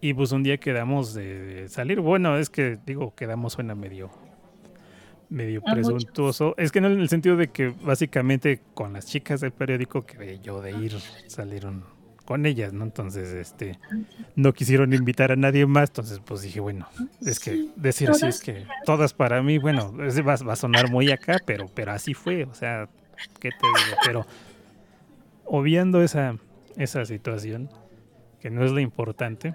[0.00, 2.00] Y pues un día quedamos de, salir.
[2.00, 4.10] Bueno, es que digo, quedamos suena medio
[5.28, 6.54] medio presuntuoso.
[6.56, 10.38] Es que no en el sentido de que básicamente con las chicas del periódico que
[10.40, 11.84] yo de ir salieron
[12.24, 12.84] con ellas, ¿no?
[12.84, 13.78] Entonces, este,
[14.36, 16.86] no quisieron invitar a nadie más, entonces pues dije, bueno,
[17.24, 21.10] es que decir así es que todas para mí, bueno, va, va, a sonar muy
[21.10, 22.86] acá, pero, pero así fue, o sea,
[23.40, 23.96] ¿qué te digo?
[24.04, 24.26] Pero
[25.46, 26.36] obviando esa,
[26.76, 27.70] esa situación,
[28.40, 29.54] que no es lo importante,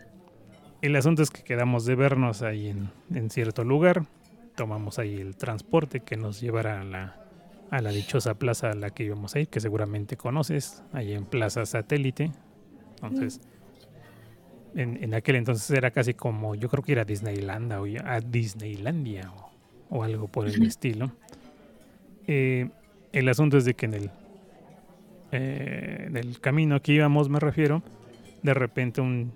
[0.82, 2.68] el asunto es que quedamos de vernos ahí
[3.14, 4.04] en, cierto lugar.
[4.56, 7.16] Tomamos ahí el transporte que nos llevará a la,
[7.70, 11.26] a la dichosa plaza a la que íbamos a ir, que seguramente conoces, ahí en
[11.26, 12.32] Plaza Satélite.
[13.02, 13.42] Entonces,
[14.76, 19.32] en, aquel entonces era casi como, yo creo que era Disneylandia o a Disneylandia
[19.90, 21.12] o, algo por el estilo.
[22.28, 22.70] Eh,
[23.12, 24.12] el asunto es de que en el,
[25.32, 27.84] eh, en el camino que íbamos, me refiero,
[28.42, 29.32] de repente un,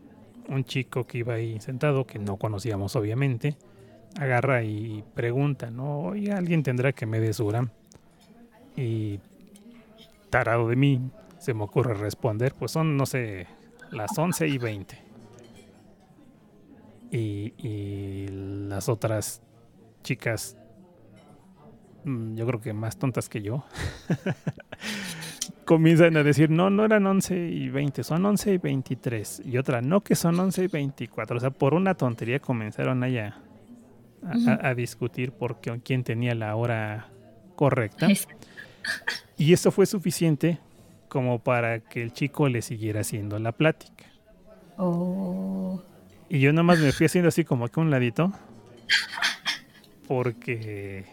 [0.48, 3.56] un chico que iba ahí sentado, que no conocíamos obviamente,
[4.20, 6.00] agarra y pregunta, ¿no?
[6.00, 7.20] Oye, alguien tendrá que me
[8.76, 9.20] Y
[10.30, 13.48] tarado de mí, se me ocurre responder, pues son, no sé,
[13.92, 14.98] las 11 y 20.
[17.12, 18.28] Y, y
[18.68, 19.42] las otras
[20.04, 20.58] chicas,
[22.04, 23.64] mm, yo creo que más tontas que yo,
[25.66, 29.42] comienzan a decir, no, no eran 11 y 20, son 11 y 23.
[29.46, 31.38] Y otra, no, que son 11 y 24.
[31.38, 33.42] O sea, por una tontería comenzaron allá
[34.62, 37.10] a, discutir por quién tenía la hora
[37.56, 38.08] correcta.
[39.38, 40.60] Y eso fue suficiente
[41.10, 44.06] como para que el chico le siguiera haciendo la plática.
[44.78, 45.82] Oh.
[46.30, 48.32] Y yo nomás me fui haciendo así como que un ladito.
[50.08, 51.06] Porque.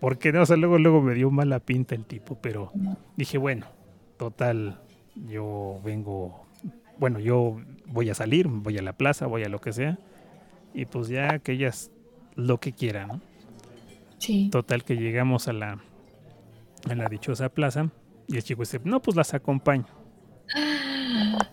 [0.00, 2.72] Porque no, o sea, luego, luego me dio mala pinta el tipo, pero
[3.16, 3.66] dije, bueno,
[4.20, 4.78] Total,
[5.30, 6.44] yo vengo,
[6.98, 9.98] bueno, yo voy a salir, voy a la plaza, voy a lo que sea,
[10.74, 11.90] y pues ya que ellas
[12.34, 13.20] lo que quieran, ¿no?
[14.18, 14.50] Sí.
[14.50, 15.78] Total que llegamos a la,
[16.88, 17.90] a la dichosa plaza
[18.26, 19.86] y el chico dice, no, pues las acompaño.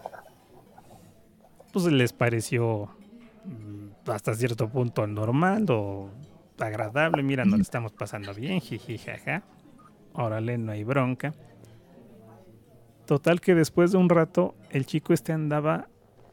[1.74, 2.90] Pues les pareció
[3.46, 6.10] mm, hasta cierto punto normal o
[6.58, 9.44] agradable, mira, nos estamos pasando bien, jiji, jaja.
[10.14, 11.36] Órale, no hay bronca.
[13.06, 15.88] Total que después de un rato el chico este andaba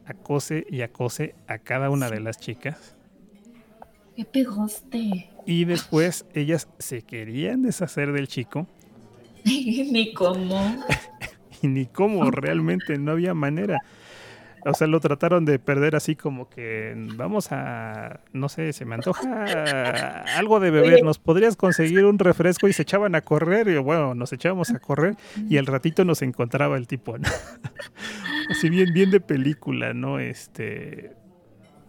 [0.07, 2.96] acose y acose a cada una de las chicas.
[4.16, 5.31] ¡Qué pegoste!
[5.46, 8.66] Y después ellas se querían deshacer del chico.
[9.44, 10.85] ni cómo.
[11.62, 13.81] y ni cómo, realmente no había manera.
[14.66, 18.94] O sea, lo trataron de perder así como que vamos a, no sé, se me
[18.94, 22.66] antoja algo de beber, ¿nos podrías conseguir un refresco?
[22.66, 25.16] Y se echaban a correr, y bueno, nos echábamos a correr
[25.50, 27.29] y al ratito nos encontraba el tipo, ¿no?
[28.50, 30.18] así bien, bien de película, ¿no?
[30.18, 31.12] Este,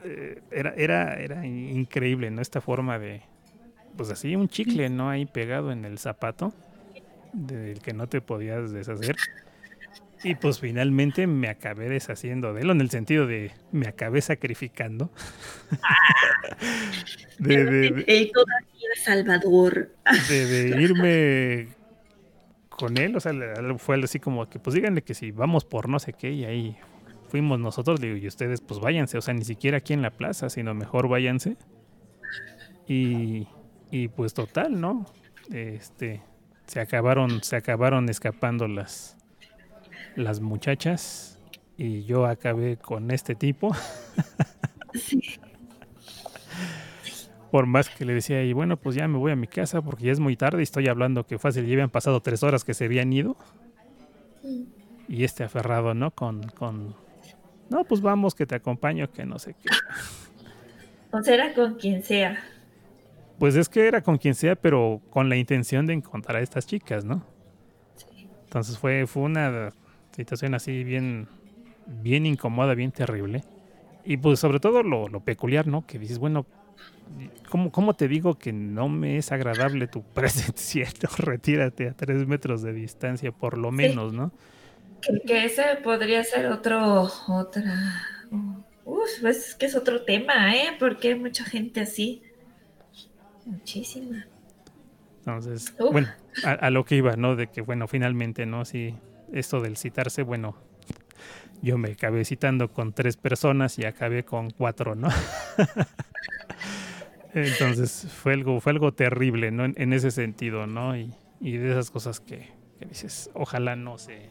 [0.05, 2.41] eh, era, era, era increíble, ¿no?
[2.41, 3.21] Esta forma de,
[3.97, 5.09] pues así, un chicle, ¿no?
[5.09, 6.53] Ahí pegado en el zapato.
[7.33, 9.15] del que no te podías deshacer.
[10.23, 15.11] Y pues finalmente me acabé deshaciendo de él, en el sentido de me acabé sacrificando.
[17.39, 18.31] de, de,
[19.03, 19.91] Salvador.
[20.29, 21.67] De, irme
[22.69, 23.33] con él, o sea,
[23.77, 26.77] fue así como que, pues díganle que si vamos por no sé qué, y ahí
[27.35, 30.49] fuimos nosotros, digo, y ustedes pues váyanse, o sea, ni siquiera aquí en la plaza,
[30.49, 31.57] sino mejor váyanse.
[32.87, 33.45] Y,
[33.91, 35.05] y pues total, ¿no?
[35.51, 36.21] Este,
[36.65, 39.17] se acabaron, se acabaron escapando las,
[40.15, 41.41] las muchachas
[41.77, 43.75] y yo acabé con este tipo.
[47.51, 50.05] Por más que le decía, y bueno, pues ya me voy a mi casa porque
[50.05, 52.73] ya es muy tarde y estoy hablando que fácil, ya habían pasado tres horas que
[52.73, 53.35] se habían ido.
[55.09, 56.11] Y este aferrado, ¿no?
[56.11, 56.95] Con, con,
[57.69, 59.69] no, pues vamos, que te acompaño, que no sé qué.
[61.11, 62.43] O será con quien sea.
[63.39, 66.65] Pues es que era con quien sea, pero con la intención de encontrar a estas
[66.65, 67.23] chicas, ¿no?
[67.95, 68.27] Sí.
[68.45, 69.73] Entonces fue, fue una
[70.15, 71.27] situación así bien,
[71.87, 73.43] bien incómoda, bien terrible.
[74.05, 75.85] Y pues sobre todo lo, lo peculiar, ¿no?
[75.85, 76.45] Que dices, bueno,
[77.49, 80.87] ¿cómo, ¿cómo, te digo que no me es agradable tu presencia?
[81.17, 84.31] Retírate a tres metros de distancia, por lo menos, ¿no?
[85.27, 88.07] Que, ese podría ser otro, otra...
[88.83, 90.75] Uf, pues es que es otro tema, ¿eh?
[90.79, 92.23] Porque hay mucha gente así.
[93.45, 94.25] Muchísima.
[95.19, 96.07] Entonces, bueno,
[96.43, 97.35] a, lo que iba, ¿no?
[97.35, 98.63] De que, bueno, finalmente, ¿no?
[98.63, 98.95] Sí,
[99.33, 100.55] esto del citarse, bueno,
[101.61, 105.09] yo me acabé citando con tres personas y acabé con cuatro, ¿no?
[107.33, 109.65] Entonces fue algo, fue algo terrible, ¿no?
[109.65, 110.95] En, ese sentido, ¿no?
[110.95, 112.51] Y, de esas cosas que,
[112.87, 114.29] dices, ojalá no se,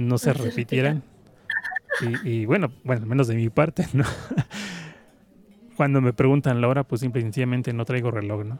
[0.00, 1.02] no se repitieran.
[2.24, 4.04] Y, bueno, bueno, menos de mi parte, ¿no?
[5.76, 8.58] Cuando me preguntan la hora, pues simple y sencillamente no traigo reloj, ¿no?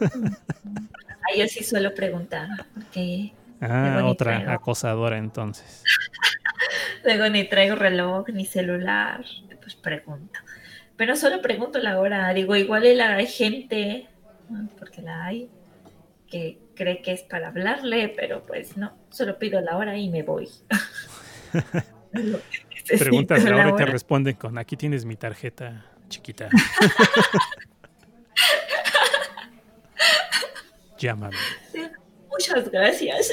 [0.00, 2.48] A yo sí suelo preguntar,
[3.60, 5.82] Ah, otra acosadora entonces.
[7.04, 9.24] Luego ni traigo reloj ni celular,
[9.60, 10.38] pues pregunto.
[10.96, 12.32] Pero solo pregunto la hora.
[12.34, 14.08] Digo, igual hay gente,
[14.78, 15.50] porque la hay,
[16.30, 20.22] que cree que es para hablarle, pero pues no, solo pido la hora y me
[20.22, 20.48] voy.
[22.98, 26.48] Preguntas la hora y te responden con aquí tienes mi tarjeta chiquita.
[30.98, 31.36] Llámame.
[32.30, 33.30] Muchas gracias.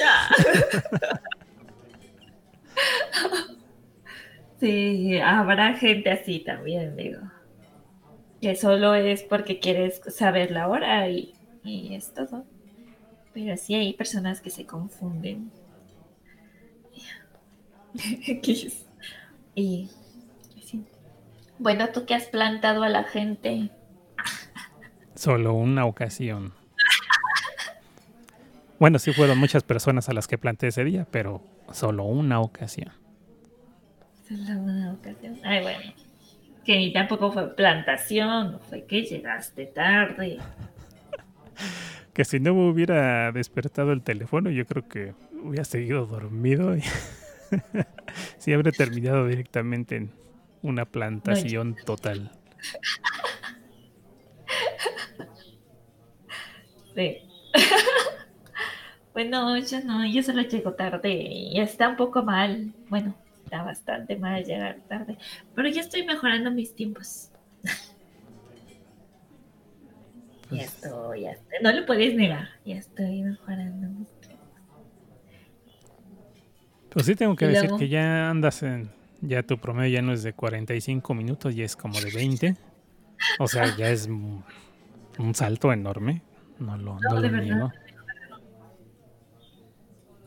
[4.60, 7.20] sí, habrá gente así también, digo.
[8.40, 12.44] Que solo es porque quieres saber la hora y, es todo.
[13.36, 15.50] Pero sí hay personas que se confunden.
[19.54, 19.90] y
[21.58, 23.68] bueno, tú que has plantado a la gente.
[25.14, 26.54] Solo una ocasión.
[28.78, 32.90] Bueno, sí fueron muchas personas a las que planté ese día, pero solo una ocasión.
[34.26, 35.38] Solo una ocasión.
[35.44, 35.92] Ay, bueno.
[36.64, 40.38] Que ni tampoco fue plantación, fue que llegaste tarde.
[42.16, 45.12] que si no me hubiera despertado el teléfono, yo creo que
[45.44, 46.80] hubiera seguido dormido y
[48.38, 50.10] sí habría terminado directamente en
[50.62, 52.32] una plantación total.
[56.94, 57.18] Sí.
[59.12, 62.74] Bueno, yo no, yo solo llego tarde y está un poco mal.
[62.90, 65.16] Bueno, está bastante mal llegar tarde,
[65.54, 67.30] pero ya estoy mejorando mis tiempos.
[70.50, 71.58] Ya pues estoy, ya estoy.
[71.62, 74.08] No lo puedes negar, ya estoy mejorando mis.
[76.90, 78.90] Pues sí, tengo que decir que ya andas en.
[79.20, 82.56] Ya tu promedio ya no es de 45 minutos, ya es como de 20.
[83.38, 84.44] O sea, ya es un
[85.34, 86.22] salto enorme.
[86.58, 87.72] No lo, no, lo niego.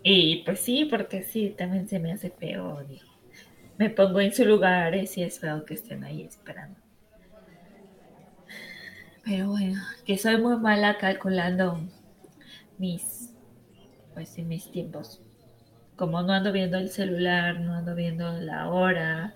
[0.03, 2.86] Y pues sí, porque sí, también se me hace feo.
[3.77, 6.79] Me pongo en su lugar y sí es feo que estén ahí esperando.
[9.29, 11.79] Pero bueno, que soy muy mala calculando
[12.79, 13.31] mis,
[14.15, 15.21] pues mis tiempos.
[15.95, 19.35] Como no ando viendo el celular, no ando viendo la hora,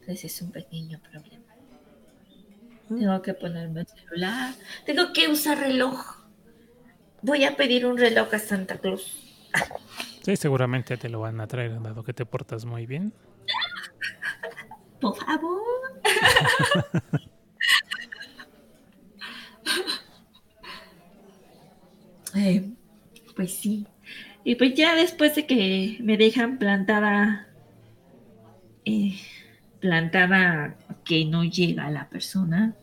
[0.00, 1.54] entonces es un pequeño problema.
[2.86, 4.52] Tengo que ponerme el celular,
[4.84, 6.28] tengo que usar reloj.
[7.22, 9.48] Voy a pedir un reloj a Santa Cruz.
[10.20, 13.14] Sí, seguramente te lo van a traer, dado que te portas muy bien.
[15.00, 15.62] Por favor.
[22.40, 22.70] Eh,
[23.36, 23.86] pues sí.
[24.44, 27.48] Y pues ya después de que me dejan plantada,
[28.84, 29.18] eh,
[29.80, 32.74] plantada que no llega la persona,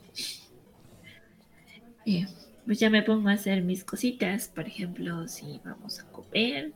[2.05, 2.27] eh,
[2.65, 4.47] pues ya me pongo a hacer mis cositas.
[4.47, 6.73] Por ejemplo, si vamos a comer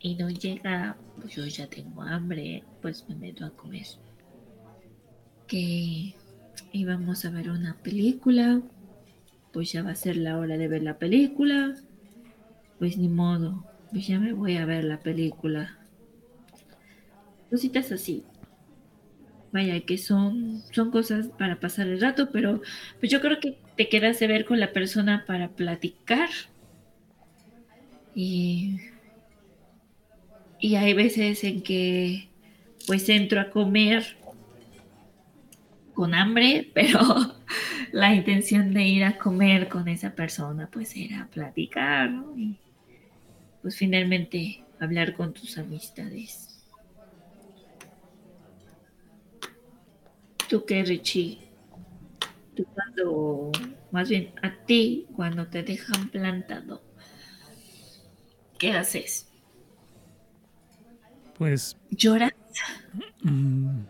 [0.00, 3.86] y no llega, pues yo ya tengo hambre, pues me meto a comer.
[5.46, 6.14] Que
[6.72, 8.60] íbamos a ver una película,
[9.54, 11.74] pues ya va a ser la hora de ver la película.
[12.78, 15.78] Pues ni modo, pues ya me voy a ver la película.
[17.48, 18.24] Cositas así
[19.54, 22.60] vaya, que son, son cosas para pasar el rato, pero
[22.98, 26.28] pues yo creo que te quedas de ver con la persona para platicar.
[28.16, 28.80] Y,
[30.58, 32.28] y hay veces en que
[32.88, 34.16] pues entro a comer
[35.94, 37.33] con hambre, pero
[37.94, 42.36] la intención de ir a comer con esa persona pues era platicar, ¿no?
[42.36, 42.58] Y
[43.62, 46.60] pues finalmente hablar con tus amistades.
[50.48, 51.38] ¿Tú qué, Richie?
[52.56, 53.52] Tú cuando,
[53.92, 56.82] más bien a ti, cuando te dejan plantado,
[58.58, 59.28] ¿qué haces?
[61.38, 61.76] Pues...
[61.90, 62.32] ¿Lloras?
[63.22, 63.82] Mm.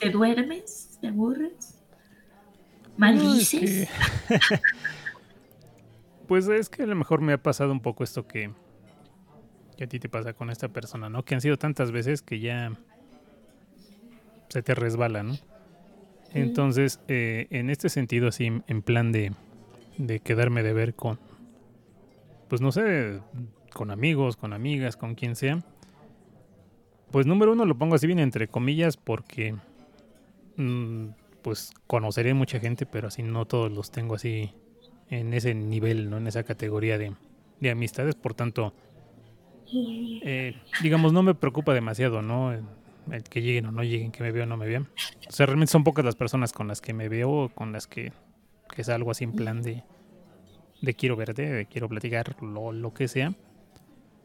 [0.00, 0.98] ¿Te duermes?
[1.00, 1.73] ¿Te aburres?
[2.96, 3.88] ¿Maldices?
[6.28, 8.50] pues es que a lo mejor me ha pasado un poco esto que,
[9.76, 11.24] que a ti te pasa con esta persona, ¿no?
[11.24, 12.72] Que han sido tantas veces que ya
[14.48, 15.36] se te resbala, ¿no?
[16.32, 19.32] Entonces, eh, en este sentido, así, en plan de,
[19.98, 21.18] de quedarme de ver con,
[22.48, 23.20] pues no sé,
[23.72, 25.62] con amigos, con amigas, con quien sea,
[27.14, 29.54] pues número uno lo pongo así bien entre comillas porque,
[30.56, 31.10] mm,
[31.44, 34.50] pues conoceré mucha gente, pero así no todos los tengo así
[35.10, 36.16] en ese nivel, ¿no?
[36.16, 37.12] En esa categoría de,
[37.60, 38.72] de amistades, por tanto,
[39.70, 42.52] eh, digamos, no me preocupa demasiado, ¿no?
[43.12, 44.88] el que lleguen o no lleguen, que me vean o no me vean.
[45.28, 48.14] O sea, realmente son pocas las personas con las que me veo, con las que,
[48.74, 49.84] que algo así en plan de,
[50.80, 53.34] de quiero verte, de quiero platicar, lo, lo que sea.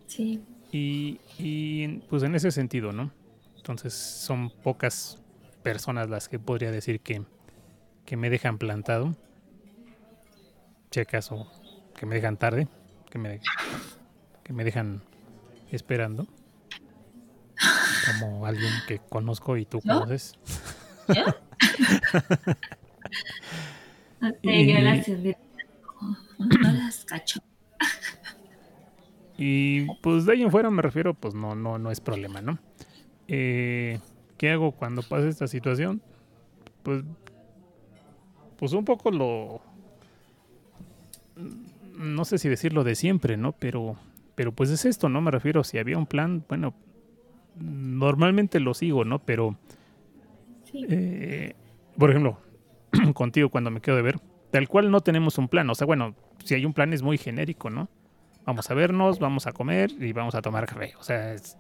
[0.08, 0.42] Sí.
[0.72, 3.12] Y, y pues en ese sentido, ¿no?
[3.58, 5.22] Entonces son pocas
[5.64, 7.24] personas las que podría decir que,
[8.06, 9.16] que me dejan plantado.
[10.92, 11.52] Si acaso,
[11.96, 12.68] que me dejan tarde,
[13.10, 13.42] que me,
[14.44, 15.04] que me dejan
[15.72, 16.28] esperando
[18.06, 20.34] como alguien que conozco y tú conoces.
[21.08, 21.26] ¿Yo?
[24.42, 25.06] y, las
[27.06, 27.40] cacho.
[29.38, 32.60] y pues de ahí en fuera me refiero, pues no, no, no es problema, ¿no?
[33.28, 34.00] Eh,
[34.40, 36.02] ¿Qué hago cuando pasa esta situación?
[36.82, 37.04] Pues,
[38.58, 39.62] pues un poco lo,
[41.98, 43.52] no sé si decirlo de siempre, ¿no?
[43.52, 43.98] Pero,
[44.36, 45.20] pero pues es esto, ¿no?
[45.20, 46.74] Me refiero, si había un plan, bueno,
[47.60, 49.20] normalmente lo sigo, ¿no?
[49.20, 49.58] Pero,
[50.74, 51.54] eh,
[51.98, 52.40] por ejemplo,
[53.14, 54.20] contigo cuando me quedo de ver,
[54.52, 55.70] tal cual no tenemos un plan.
[55.70, 56.16] O sea, bueno,
[56.46, 57.90] si hay un plan es muy genérico, ¿no?
[58.46, 60.94] Vamos a vernos, vamos a comer y vamos a tomar café.
[60.98, 61.58] O sea, es...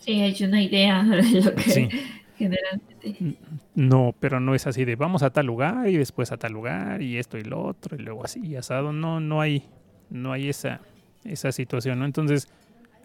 [0.00, 1.90] Sí, hay una idea de lo que
[2.36, 3.36] generalmente...
[3.74, 7.02] No, pero no es así de vamos a tal lugar y después a tal lugar
[7.02, 8.92] y esto y lo otro y luego así asado.
[8.92, 9.64] No, no hay,
[10.08, 10.80] no hay esa,
[11.24, 12.06] esa situación, ¿no?
[12.06, 12.48] Entonces,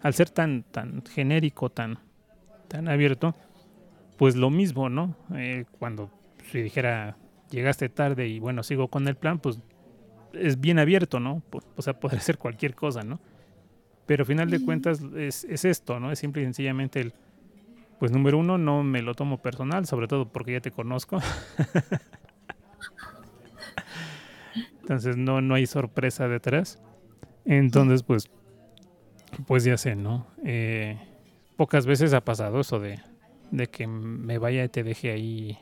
[0.02, 1.98] al ser tan, tan genérico, tan,
[2.68, 3.34] tan abierto,
[4.16, 5.14] pues lo mismo, ¿no?
[5.34, 6.10] Eh, cuando
[6.50, 7.16] si dijera
[7.50, 9.60] llegaste tarde y bueno, sigo con el plan, pues
[10.32, 11.42] es bien abierto, ¿no?
[11.76, 13.20] O sea, puede ser cualquier cosa, ¿no?
[14.06, 16.12] Pero al final de cuentas es, es esto, ¿no?
[16.12, 17.12] Es simple y sencillamente el,
[17.98, 21.20] pues número uno, no me lo tomo personal, sobre todo porque ya te conozco.
[24.82, 26.78] Entonces no, no hay sorpresa detrás.
[27.44, 28.30] Entonces, pues,
[29.46, 30.26] pues ya sé, ¿no?
[30.44, 30.98] Eh,
[31.56, 33.00] pocas veces ha pasado eso de,
[33.68, 35.58] que me vaya y te deje ahí,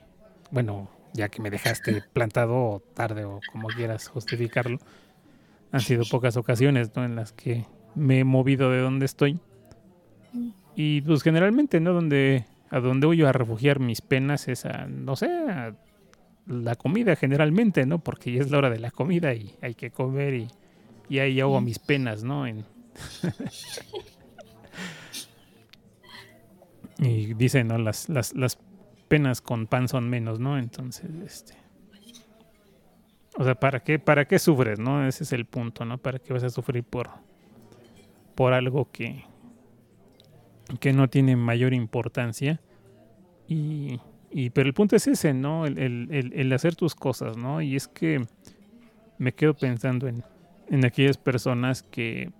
[0.51, 4.78] bueno, ya que me dejaste plantado tarde o como quieras justificarlo.
[5.72, 7.05] Han sido pocas ocasiones ¿no?
[7.05, 9.40] en las que me he movido de donde estoy.
[10.76, 11.92] Y pues generalmente, ¿no?
[11.92, 15.74] Donde, a donde voy a refugiar mis penas es a, no sé, a
[16.47, 18.01] la comida generalmente, ¿no?
[18.01, 20.49] Porque ya es la hora de la comida y hay que comer y,
[21.09, 22.47] y ahí hago mis penas, ¿no?
[22.47, 22.64] En,
[26.99, 27.78] y dicen, ¿no?
[27.78, 28.59] Las, las, las
[29.09, 30.59] penas con pan son menos, ¿no?
[30.59, 31.55] Entonces, este...
[33.36, 35.09] O sea, ¿para qué, ¿para qué sufres, no?
[35.09, 35.99] Ese es el punto, ¿no?
[35.99, 37.11] ¿Para qué vas a sufrir por,
[38.35, 39.24] por algo que,
[40.80, 42.61] que no tiene mayor importancia?
[43.49, 45.66] Y, y pero el punto es ese, ¿no?
[45.66, 47.61] El, el, el, hacer tus cosas, ¿no?
[47.61, 48.24] Y es que
[49.18, 50.24] me quedo pensando en,
[50.68, 52.30] en aquellas personas que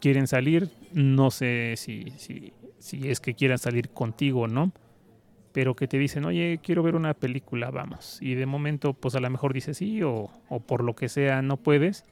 [0.00, 4.72] quieren salir, no sé si, si, si es que quieran salir contigo o no,
[5.52, 8.18] pero que te dicen, oye, quiero ver una película, vamos.
[8.20, 11.42] Y de momento, pues a lo mejor dices sí o, o por lo que sea
[11.42, 12.04] no puedes,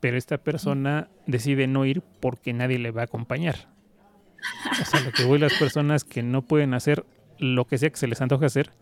[0.00, 3.68] pero esta persona decide no ir porque nadie le va a acompañar.
[4.80, 7.04] O sea, lo que voy las personas que no pueden hacer
[7.38, 8.72] lo que sea que se les antoje hacer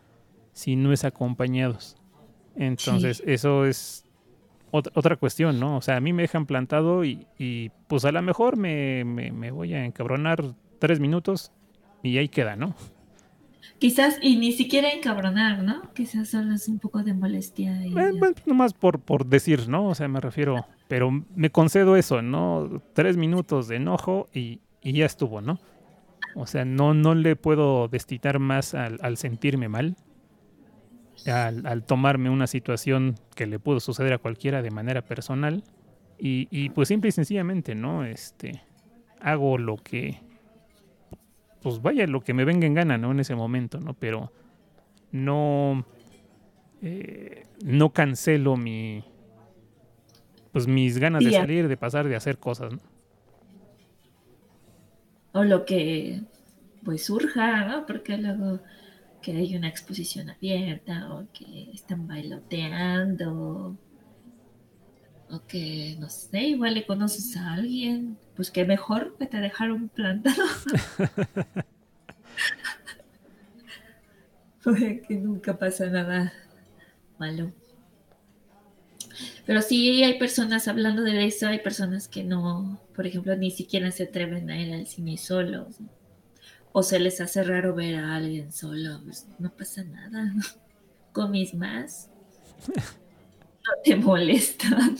[0.52, 1.96] si no es acompañados.
[2.56, 4.06] Entonces, eso es
[4.70, 5.76] otra, cuestión, ¿no?
[5.76, 9.50] O sea, a mí me dejan plantado y, y pues a lo mejor me, me,
[9.50, 10.42] voy a encabronar
[10.78, 11.52] tres minutos
[12.02, 12.74] y ahí queda, ¿no?
[13.78, 15.92] Quizás, y ni siquiera encabronar, ¿no?
[15.92, 17.84] Quizás solo es un poco de molestia.
[17.84, 19.88] Y eh, bueno, nomás por, por decir, ¿no?
[19.88, 22.82] O sea, me refiero, pero me concedo eso, ¿no?
[22.94, 25.58] Tres minutos de enojo y, y ya estuvo, ¿no?
[26.34, 29.96] O sea, no, no le puedo destitar más al, al sentirme mal
[31.26, 35.64] al, tomarme una situación que le pudo suceder a cualquiera de manera personal
[36.18, 38.04] y, pues simple y sencillamente, ¿no?
[38.04, 38.62] Este,
[39.20, 40.20] hago lo que,
[41.62, 43.12] pues vaya, lo que me venga en gana, ¿no?
[43.12, 43.94] En ese momento, ¿no?
[43.94, 44.32] Pero
[45.12, 45.84] no,
[46.82, 49.02] eh, no cancelo mi,
[50.52, 52.78] pues mis ganas de salir, de pasar, de hacer cosas, ¿no?
[55.32, 56.22] O lo que
[56.84, 57.84] pues surja, ¿no?
[57.84, 58.60] Porque luego
[59.20, 63.76] que hay una exposición abierta o que están bailoteando
[65.30, 69.88] o que, no sé, igual le conoces a alguien, pues que mejor que te dejaron
[69.88, 70.42] plantado.
[74.62, 76.32] Porque que nunca pasa nada
[77.18, 77.52] malo.
[79.46, 83.90] Pero sí hay personas hablando de eso, hay personas que no, por ejemplo, ni siquiera
[83.90, 85.76] se atreven a ir al cine solos
[86.72, 90.34] o se les hace raro ver a alguien solo, pues, no pasa nada.
[91.12, 92.10] Comis más.
[92.68, 94.96] No te molestan.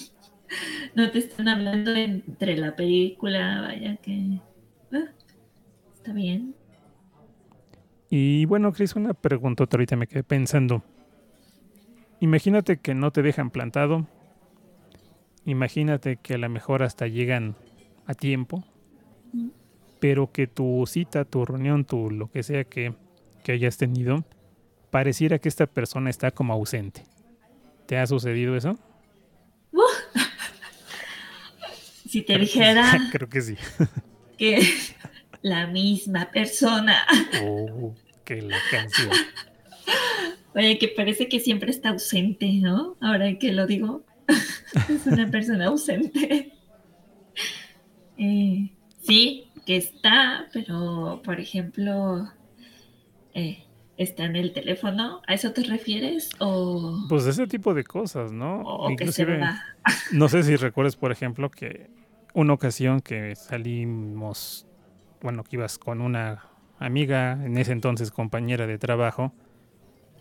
[0.94, 4.40] No te están hablando entre la película, vaya que.
[4.92, 5.10] Ah,
[5.94, 6.54] está bien.
[8.08, 10.82] Y bueno, Cris, una pregunta ahorita me quedé pensando.
[12.20, 14.06] Imagínate que no te dejan plantado.
[15.44, 17.56] Imagínate que a lo mejor hasta llegan
[18.06, 18.64] a tiempo
[20.00, 22.94] pero que tu cita, tu reunión, tu lo que sea que,
[23.48, 24.24] hayas tenido,
[24.90, 27.04] pareciera que esta persona está como ausente.
[27.86, 28.76] ¿Te ha sucedido eso?
[32.08, 33.08] Si te dijera.
[33.12, 33.56] Creo que sí.
[34.38, 34.60] que
[35.42, 37.06] la misma persona.
[37.42, 37.94] Oh,
[38.24, 39.10] que la canción.
[40.54, 42.96] Oye, que parece que siempre está ausente, ¿no?
[43.00, 44.04] Ahora que lo digo,
[44.88, 46.52] es una persona ausente.
[48.16, 48.70] Eh,
[49.02, 52.32] sí, que está, pero por ejemplo,
[53.34, 53.65] eh,
[53.96, 55.22] está en el teléfono.
[55.26, 56.30] ¿A eso te refieres?
[56.38, 57.06] O...
[57.08, 58.62] Pues ese tipo de cosas, ¿no?
[60.12, 61.88] no sé si recuerdas, por ejemplo, que
[62.34, 64.66] una ocasión que salimos,
[65.22, 66.44] bueno, que ibas con una
[66.78, 69.32] amiga, en ese entonces compañera de trabajo,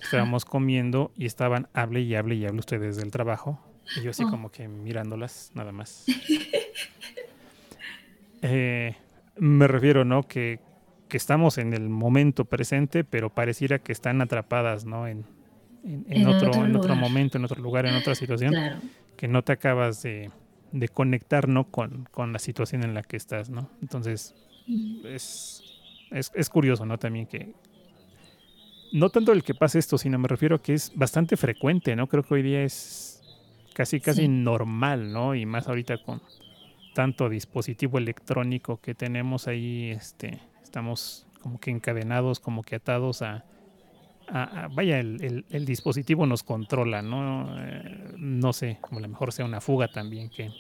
[0.01, 3.59] estábamos comiendo y estaban, hable y hable y hable ustedes del trabajo.
[3.97, 4.30] Y yo así oh.
[4.30, 6.05] como que mirándolas, nada más.
[8.41, 8.95] eh,
[9.38, 10.23] me refiero, ¿no?
[10.23, 10.59] Que,
[11.12, 15.08] estamos en el momento presente, pero pareciera que están atrapadas, ¿no?
[15.08, 15.26] En,
[16.28, 18.53] otro, en otro momento, en otro lugar, en otra situación,
[19.16, 20.32] que no te acabas de,
[20.93, 21.66] conectar, ¿no?
[21.66, 23.70] Con, la situación en la que estás, ¿no?
[23.82, 24.36] Entonces,
[25.06, 25.64] es,
[26.12, 26.97] es, curioso, ¿no?
[26.97, 27.53] También que,
[28.91, 32.08] no tanto el que pase esto, sino me refiero a que es bastante frecuente, ¿no?
[32.08, 33.22] Creo que hoy día es
[33.74, 35.36] casi, casi normal, ¿no?
[35.36, 36.22] Y más ahorita con,
[36.95, 40.39] tanto dispositivo electrónico que tenemos ahí, este,
[40.76, 43.45] estamos como que encadenados, como que atados a,
[44.73, 47.55] vaya, el, el, dispositivo nos controla, ¿no?
[47.57, 50.51] Eh, no sé, como a lo mejor sea una fuga también, que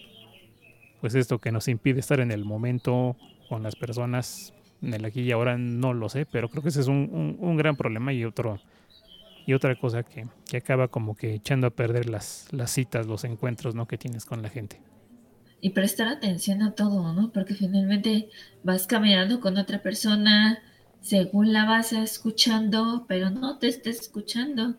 [1.01, 3.17] pues esto que nos impide estar en el momento
[3.49, 6.79] con las personas en el aquí y ahora, no lo sé, pero creo que ese
[6.79, 8.61] es un, un, gran problema y otro
[9.45, 13.25] y otra cosa que, que, acaba como que echando a perder las, las citas, los
[13.25, 13.85] encuentros, ¿no?
[13.85, 14.79] Que tienes con la gente
[15.65, 17.31] y prestar atención a todo, ¿no?
[17.31, 18.29] Porque finalmente
[18.61, 20.61] vas caminando con otra persona,
[21.01, 24.75] según la vas escuchando, pero no te está escuchando.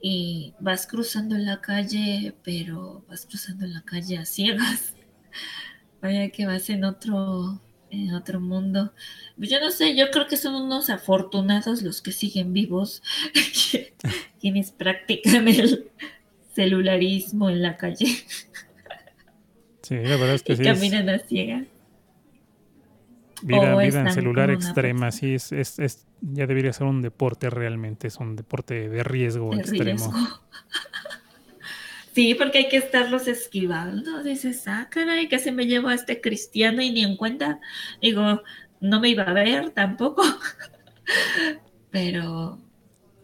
[0.00, 4.94] Y vas cruzando la calle, pero vas cruzando la calle a ciegas.
[6.00, 7.60] Vaya que vas en otro,
[7.90, 8.92] en otro mundo.
[9.36, 13.02] Yo no sé, yo creo que son unos afortunados los que siguen vivos,
[14.40, 15.90] quienes practican el
[16.54, 18.06] celularismo en la calle.
[19.90, 20.62] Sí, la verdad es que sí.
[20.62, 21.64] Caminan a ciegas.
[23.42, 28.06] Vida, vida en celular extrema, sí, es, es, es, ya debería ser un deporte realmente,
[28.06, 30.12] es un deporte de riesgo extremo.
[32.12, 34.24] Sí, porque hay que estarlos esquivando.
[34.24, 37.60] Dices, ah, caray, que se me llevó a este cristiano y ni en cuenta.
[38.02, 38.42] Digo,
[38.80, 40.24] no me iba a ver tampoco.
[41.92, 42.58] Pero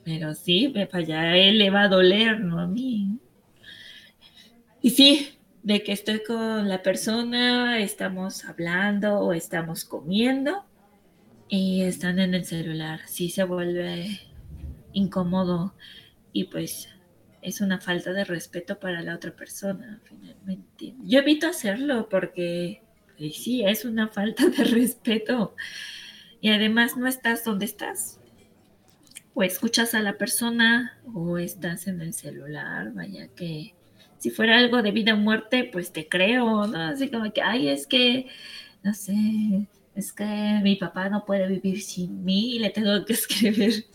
[0.04, 3.18] Pero sí, para allá él le va a doler, no a mí.
[4.80, 5.36] Y sí,
[5.66, 10.64] de que estoy con la persona, estamos hablando o estamos comiendo
[11.48, 13.00] y están en el celular.
[13.08, 14.20] Sí se vuelve
[14.92, 15.74] incómodo
[16.32, 16.88] y pues
[17.42, 20.94] es una falta de respeto para la otra persona, finalmente.
[21.02, 22.84] Yo evito hacerlo porque
[23.18, 25.56] pues, sí, es una falta de respeto
[26.40, 28.20] y además no estás donde estás.
[29.34, 33.76] O escuchas a la persona o estás en el celular, vaya que
[34.18, 36.78] si fuera algo de vida o muerte, pues te creo, ¿no?
[36.78, 38.26] Así como que, ay, es que,
[38.82, 43.12] no sé, es que mi papá no puede vivir sin mí y le tengo que
[43.14, 43.86] escribir.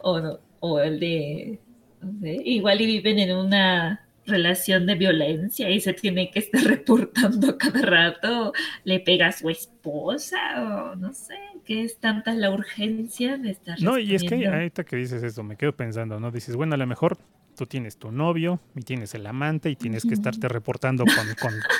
[0.00, 1.58] o no, o el de,
[2.00, 6.62] no sé, igual y viven en una relación de violencia y se tiene que estar
[6.64, 8.52] reportando cada rato,
[8.84, 13.80] le pega a su esposa o no sé, que es tanta la urgencia de estar.
[13.82, 16.30] No, y es que ahorita que dices esto, me quedo pensando, ¿no?
[16.30, 17.18] Dices, bueno, a lo mejor
[17.62, 21.04] tú tienes tu novio y tienes el amante y tienes que estarte reportando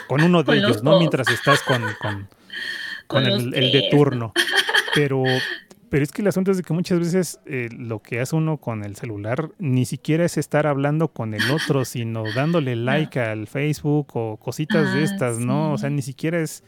[0.07, 0.97] con, uno de ellos, ¿no?
[1.01, 1.83] Mientras estás con,
[3.09, 4.33] con, el, de turno.
[4.95, 5.25] Pero,
[5.89, 8.59] pero es que el asunto es de que muchas veces eh, lo que hace uno
[8.59, 13.47] con el celular ni siquiera es estar hablando con el otro, sino dándole like al
[13.47, 15.73] Facebook o cositas de ah, estas, ¿no?
[15.73, 16.63] O sea, ni siquiera es,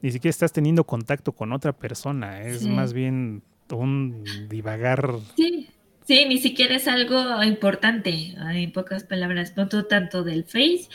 [0.00, 5.16] ni siquiera estás teniendo contacto con otra persona, es más bien un divagar.
[5.34, 5.68] Sí
[6.06, 10.88] Sí, ni siquiera es algo importante, en pocas palabras, no tanto del Face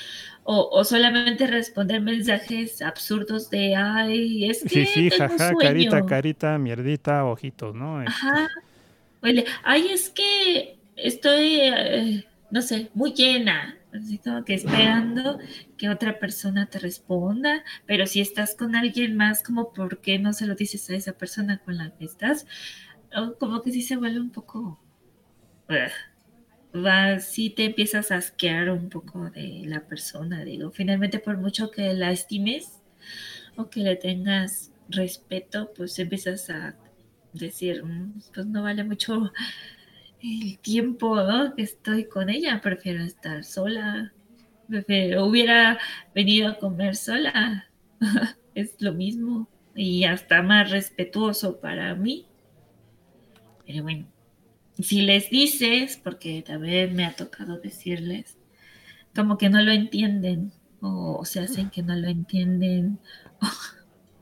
[0.44, 7.26] o, solamente responder mensajes absurdos de, ay, es que Sí, sí, jaja, carita, carita, mierdita,
[7.26, 8.00] ojitos, ¿no?
[8.00, 8.48] Ajá.
[9.22, 15.40] Oye, ay, es que estoy, eh, no sé, muy llena, así como que esperando
[15.78, 20.32] que otra persona te responda, pero si estás con alguien más, como por qué no
[20.32, 22.48] se lo dices a esa persona con la que estás,
[23.40, 24.80] como que sí se vuelve un poco
[26.76, 30.72] va, sí te empiezas a asquear un poco de la persona, digo.
[30.72, 32.82] Finalmente, por mucho que la estimes
[33.56, 36.76] o que le tengas respeto, pues empiezas a
[37.34, 39.32] decir, mm, pues no vale mucho
[40.22, 41.18] el tiempo
[41.56, 44.14] que estoy con ella, prefiero estar sola,
[44.68, 45.80] prefiero, hubiera
[46.14, 47.68] venido a comer sola,
[48.56, 52.28] es lo mismo y hasta más respetuoso para mí.
[53.66, 54.08] Pero bueno,
[54.82, 58.38] si les dices, porque también me ha tocado decirles,
[59.16, 60.52] como que no lo entienden
[60.82, 63.00] o se hacen que no lo entienden,
[63.42, 63.48] o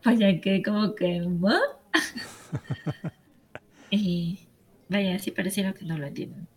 [0.03, 1.21] vaya que como que,
[3.91, 4.39] y
[4.89, 6.47] vaya, así pareciera que no lo entienden.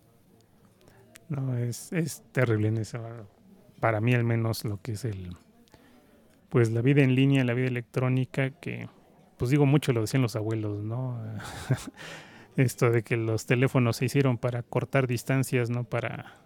[1.29, 3.01] No, es, es terrible en eso.
[3.81, 5.37] Para mí al menos lo que es el,
[6.51, 8.89] pues la vida en línea, la vida electrónica, que
[9.39, 11.19] pues digo mucho lo decían los abuelos, ¿no?
[12.57, 16.37] esto de que los teléfonos se hicieron para cortar distancias, no para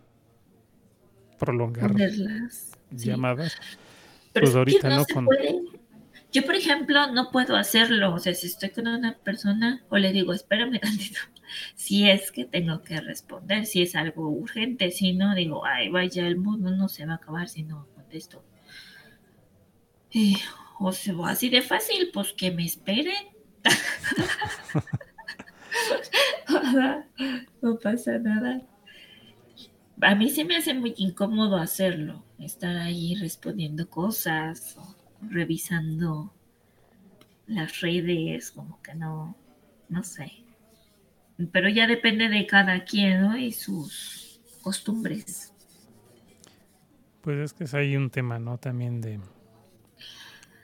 [1.39, 1.95] prolongar
[2.91, 3.57] llamadas.
[4.33, 5.29] pues ahorita no, con...
[6.33, 8.13] Yo, por ejemplo, no puedo hacerlo.
[8.13, 11.21] O sea, si estoy con una persona o le digo, espérame tantito,
[11.75, 16.27] si es que tengo que responder, si es algo urgente, si no, digo, ay, vaya,
[16.27, 18.45] el mundo no se va a acabar si no contesto.
[20.79, 23.29] o sea, así de fácil, pues que me esperen.
[27.77, 28.63] no pasa nada.
[30.01, 34.77] A mí se me hace muy incómodo hacerlo, estar ahí respondiendo cosas,
[35.23, 36.33] revisando
[37.47, 39.37] las redes, como que no,
[39.89, 40.33] no sé.
[41.53, 43.37] Pero ya depende de cada quien, ¿no?
[43.37, 45.53] Y sus costumbres.
[47.23, 48.59] Pues es que es ahí un tema, ¿no?
[48.59, 49.21] También de...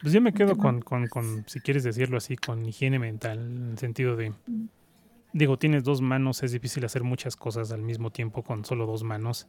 [0.00, 3.70] Pues yo me quedo con, con, con, si quieres decirlo así, con higiene mental, en
[3.70, 4.30] el sentido de...
[4.46, 4.81] Mm
[5.32, 9.02] digo, tienes dos manos, es difícil hacer muchas cosas al mismo tiempo con solo dos
[9.02, 9.48] manos.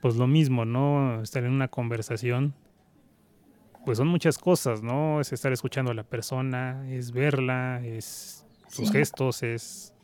[0.00, 1.22] Pues lo mismo, ¿no?
[1.22, 2.54] Estar en una conversación,
[3.84, 5.20] pues son muchas cosas, ¿no?
[5.20, 9.94] Es estar escuchando a la persona, es verla, es sus gestos, es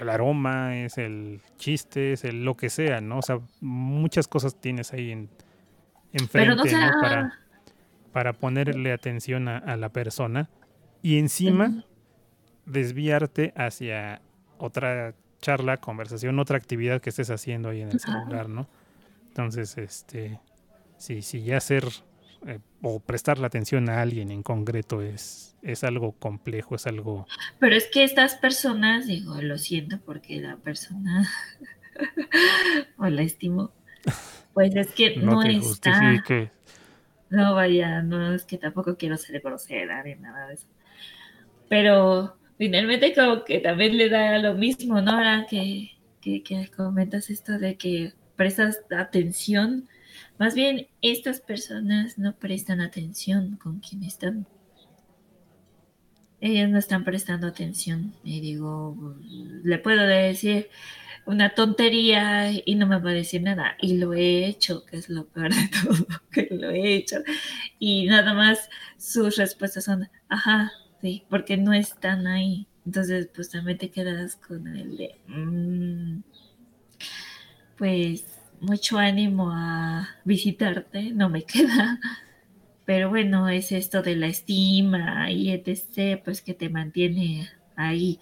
[0.00, 3.18] el aroma, es el chiste, es el lo que sea, ¿no?
[3.18, 5.30] O sea, muchas cosas tienes ahí en,
[6.12, 7.00] enfrente, ¿no?
[7.00, 7.38] Para,
[8.12, 10.48] para ponerle atención a, la persona
[11.02, 11.84] y encima
[12.66, 14.20] desviarte hacia
[14.60, 18.68] otra charla, conversación, otra actividad que estés haciendo ahí en el celular, ¿no?
[19.28, 20.38] Entonces, este,
[20.98, 21.84] sí, sí, ya hacer
[22.46, 27.26] eh, o prestar la atención a alguien en concreto es, es algo complejo, es algo...
[27.58, 31.28] Pero es que estas personas, digo, lo siento porque la persona,
[32.98, 33.72] o la estimo,
[34.52, 36.24] pues es que no, está...
[37.30, 40.66] No vaya, no es que tampoco quiero ser grosera ni nada de eso.
[41.68, 45.12] Pero finalmente como que también le da lo mismo, ¿no?
[45.12, 49.88] Ahora que que, que comentas esto de que prestas atención,
[50.38, 54.46] más bien estas personas no prestan atención con quien están.
[56.42, 58.14] Ellas no están prestando atención.
[58.24, 59.16] Y digo,
[59.62, 60.68] le puedo decir
[61.26, 63.76] una tontería y no me va a decir nada.
[63.80, 67.16] Y lo he hecho, que es lo peor de todo, que lo he hecho.
[67.78, 72.66] Y nada más sus respuestas son, ajá, sí, porque no están ahí.
[72.86, 76.22] Entonces, pues también te quedas con el de, mm,
[77.76, 78.24] pues
[78.60, 81.98] mucho ánimo a visitarte, no me queda.
[82.84, 88.18] Pero bueno, es esto de la estima y etc., pues que te mantiene ahí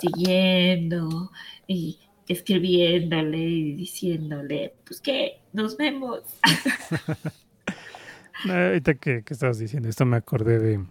[0.00, 1.30] siguiendo
[1.66, 1.98] y
[2.28, 6.22] escribiéndole y diciéndole, pues que nos vemos.
[8.48, 10.86] Ahorita que, que, estabas diciendo esto, me acordé de,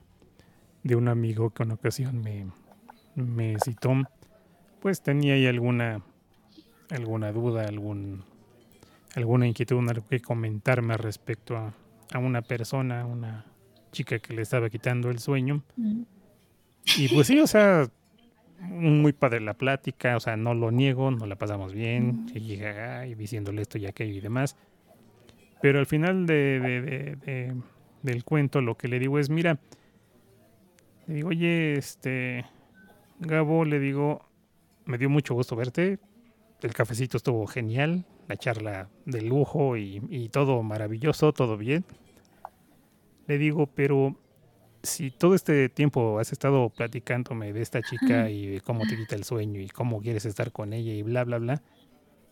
[0.87, 2.47] de un amigo que una ocasión me,
[3.15, 3.93] me citó.
[4.79, 6.01] Pues tenía ahí alguna
[6.89, 8.23] alguna duda, algún,
[9.15, 11.73] alguna inquietud, algo que comentarme respecto a,
[12.13, 13.45] a, una persona, una
[13.91, 15.63] chica que le estaba quitando el sueño.
[15.75, 16.03] Mm.
[16.97, 17.89] Y pues sí, o sea,
[18.59, 22.29] muy padre la plática, o sea, no lo niego, no la pasamos bien, mm.
[22.35, 24.55] y, y diciéndole esto y aquello y demás.
[25.61, 27.55] Pero al final de, de, de,
[28.03, 29.59] del cuento lo que le digo es, mira,
[31.07, 32.45] le digo, oye, este,
[33.19, 34.25] Gabo, le digo,
[34.85, 35.99] me dio mucho gusto verte,
[36.61, 41.85] el cafecito estuvo genial, la charla de lujo y, todo maravilloso, todo bien.
[43.27, 44.15] Le digo, pero
[44.83, 49.15] si todo este tiempo has estado platicándome de esta chica y de cómo te quita
[49.15, 51.61] el sueño y cómo quieres estar con ella y bla, bla, bla,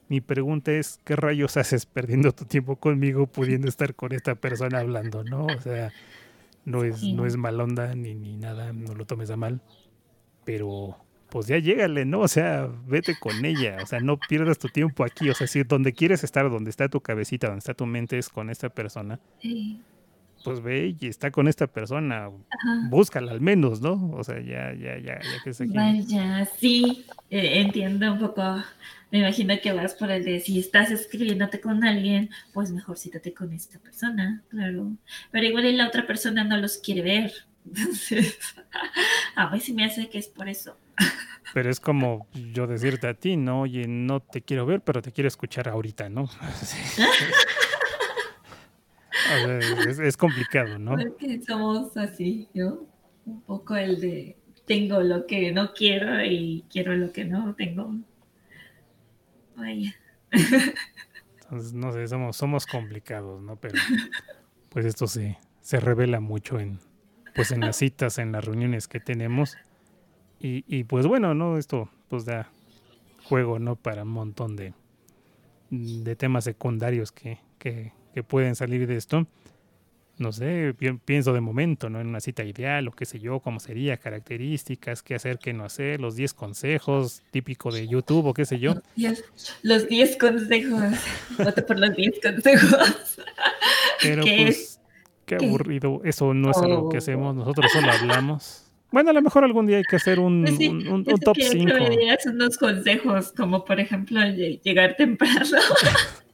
[0.08, 4.80] mi pregunta es, ¿qué rayos haces perdiendo tu tiempo conmigo pudiendo estar con esta persona
[4.80, 5.46] hablando, no?
[5.46, 5.92] O sea,
[6.66, 9.62] no es, no es mal onda ni, ni nada, no lo tomes a mal,
[10.44, 10.98] pero
[11.30, 12.22] pues ya llégale, ¿no?
[12.22, 15.64] O sea, vete con ella, o sea, no pierdas tu tiempo aquí, o sea, si
[15.64, 19.20] donde quieres estar, donde está tu cabecita, donde está tu mente es con esta persona,
[20.44, 22.30] pues ve y está con esta persona,
[22.90, 24.12] búscala al menos, ¿no?
[24.14, 25.74] O sea, ya, ya, ya, ya que aquí.
[25.74, 28.64] Vaya, sí, eh, entiendo un poco,
[29.16, 33.34] me imagino que vas por el de si estás escribiéndote con alguien, pues mejor cítate
[33.34, 34.92] con esta persona, claro,
[35.32, 37.32] pero igual la otra persona no los quiere ver,
[37.66, 38.38] entonces,
[39.36, 40.78] a ver si me hace que es por eso.
[41.54, 43.62] Pero es como yo decirte a ti, ¿no?
[43.62, 46.30] Oye, no te quiero ver, pero te quiero escuchar ahorita, ¿no?
[50.04, 50.98] es, complicado, ¿no?
[50.98, 52.86] Porque somos así, yo.
[53.26, 54.36] Un poco el de
[54.66, 57.96] tengo lo que no quiero y quiero lo que no tengo.
[61.42, 63.56] Entonces, no sé, somos, somos complicados, ¿no?
[63.56, 63.76] Pero
[64.70, 66.80] pues esto se, se revela mucho en,
[67.36, 69.58] pues en las citas, en las reuniones que tenemos.
[70.40, 71.58] Y, pues bueno, ¿no?
[71.58, 72.52] Esto pues da
[73.24, 73.76] juego, ¿no?
[73.76, 74.76] Para un montón de,
[75.72, 77.94] de temas secundarios que, que,
[78.28, 79.26] pueden salir de esto.
[80.18, 82.00] No sé, pienso de momento, ¿no?
[82.00, 85.66] En una cita ideal o qué sé yo, cómo sería, características, qué hacer, qué no
[85.66, 88.76] hacer, los 10 consejos típico de YouTube o qué sé yo.
[89.62, 90.84] Los 10 consejos.
[91.38, 93.20] Voto por los 10 consejos.
[94.02, 94.80] Pero pues,
[95.26, 96.02] qué aburrido.
[96.06, 97.00] Eso no es algo que oh.
[97.00, 98.66] hacemos, nosotros solo hablamos.
[98.92, 101.74] Bueno, a lo mejor algún día hay que hacer un, pues un, top 5.
[101.74, 104.22] Que unos consejos, como por ejemplo
[104.64, 105.44] llegar temprano.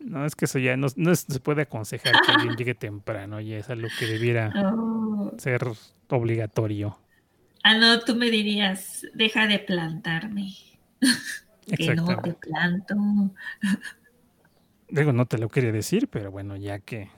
[0.00, 3.68] no, es que eso ya no, se puede aconsejar que alguien llegue temprano, y es
[3.70, 5.32] algo que debiera oh.
[5.38, 5.60] ser
[6.08, 6.98] obligatorio.
[7.62, 10.54] Ah, no, tú me dirías, deja de plantarme.
[11.76, 12.94] que no te planto.
[14.88, 17.10] Digo, no te lo quería decir, pero bueno, ya que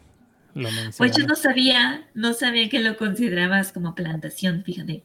[0.99, 5.05] pues yo no sabía, no sabía que lo considerabas como plantación, fíjate.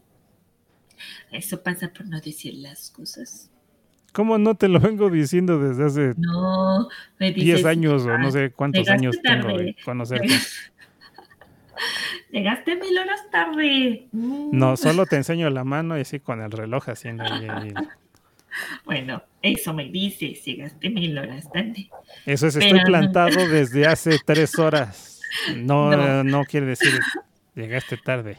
[1.32, 3.51] Eso pasa por no decir las cosas.
[4.16, 6.88] ¿Cómo no te lo vengo diciendo desde hace no,
[7.20, 10.30] 10 años o no sé cuántos años tengo de conocerte?
[12.32, 14.07] Llegaste mil horas tarde.
[14.13, 17.26] No, solo te enseño la mano y así con el reloj haciendo.
[18.86, 21.89] Bueno, eso me dices, llegaste mil horas tarde.
[22.26, 25.20] Eso es, estoy plantado desde hace tres horas.
[25.57, 27.01] No, no, quiere decir
[27.53, 28.38] llegaste tarde.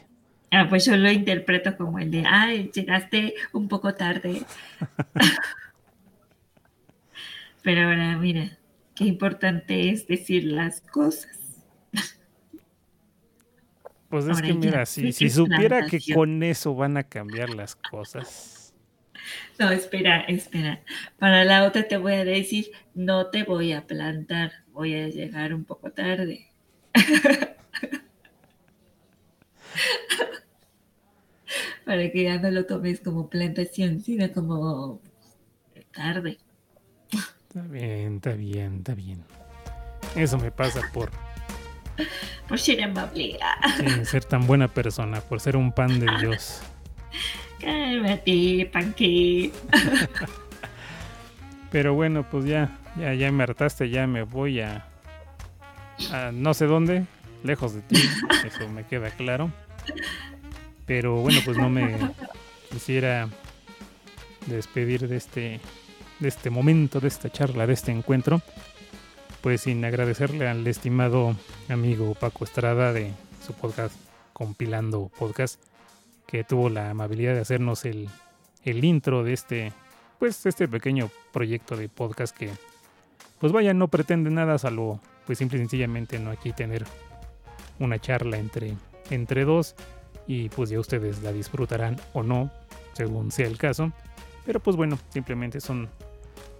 [0.49, 4.41] Ah, pues yo lo interpreto como el de, ay, llegaste un poco tarde.
[7.63, 8.57] Pero ahora, mira,
[8.95, 11.63] qué importante es decir las cosas.
[14.09, 18.73] Pues es que mira, si, si supiera que con eso van a cambiar las cosas.
[19.59, 20.81] No, espera, espera.
[21.19, 25.53] Para la otra te voy a decir, no te voy a plantar, voy a llegar
[25.53, 26.47] un poco tarde.
[31.85, 35.01] Para que ya no lo tomes como plantación, sino como
[35.93, 36.37] tarde.
[37.57, 39.23] Está bien, está bien, está bien.
[40.15, 41.09] Eso me pasa por,
[42.47, 43.39] Por ser amable.
[43.77, 46.61] sí, ser tan buena persona, por ser un pan de Dios.
[47.59, 49.51] Cálmate, panque.
[51.71, 54.85] Pero bueno, pues ya, ya, ya me hartaste, ya me voy a,
[56.11, 57.05] a no sé dónde,
[57.43, 57.95] lejos de ti,
[58.45, 59.51] eso me queda claro.
[60.85, 61.97] Pero bueno, pues no me
[62.69, 63.27] quisiera
[64.45, 65.59] despedir de este,
[66.19, 68.41] de este momento, de esta charla, de este encuentro,
[69.41, 71.35] pues sin agradecerle al estimado
[71.69, 73.11] amigo Paco Estrada de
[73.45, 73.95] su podcast
[74.33, 75.61] Compilando Podcast,
[76.25, 78.09] que tuvo la amabilidad de hacernos el,
[78.63, 79.73] el intro de este,
[80.19, 82.49] pues este pequeño proyecto de podcast que,
[83.39, 86.85] pues vaya, no pretende nada salvo, pues simple y sencillamente no aquí tener
[87.79, 88.75] una charla entre,
[89.09, 89.75] entre dos
[90.25, 92.51] y pues ya ustedes la disfrutarán o no,
[92.93, 93.91] según sea el caso.
[94.45, 95.89] Pero pues bueno, simplemente son,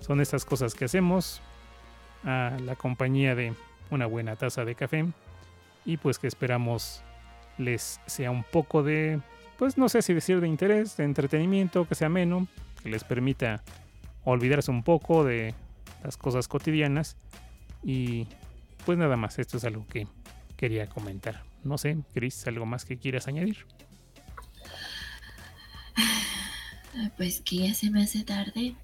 [0.08, 1.41] son estas cosas que hacemos
[2.24, 3.53] a la compañía de
[3.91, 5.05] una buena taza de café
[5.86, 7.03] y pues que esperamos
[7.58, 9.20] les sea un poco de,
[9.58, 12.47] pues no sé si decir de interés, de entretenimiento, que sea ameno,
[12.82, 13.64] que les permita
[14.24, 15.53] olvidarse un poco de
[16.03, 17.18] las cosas cotidianas
[17.84, 18.28] y
[18.86, 20.08] pues nada más, esto es algo que
[20.55, 21.43] quería comentar.
[21.64, 23.66] No sé, Chris, ¿algo más que quieras añadir?
[27.18, 28.76] Pues que ya se me hace tarde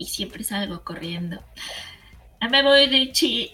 [0.00, 1.40] y siempre salgo corriendo.
[2.40, 3.52] Ah, Me voy, Richie.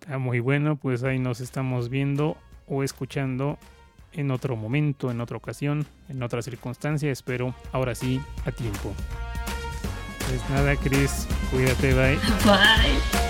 [0.00, 2.38] Está muy bueno, pues ahí nos estamos viendo
[2.68, 3.58] o escuchando
[4.12, 8.94] en otro momento, en otra ocasión, en otra circunstancia, espero ahora sí a tiempo.
[10.28, 12.16] Pues nada, Chris, cuídate, bye.
[12.44, 13.23] Bye.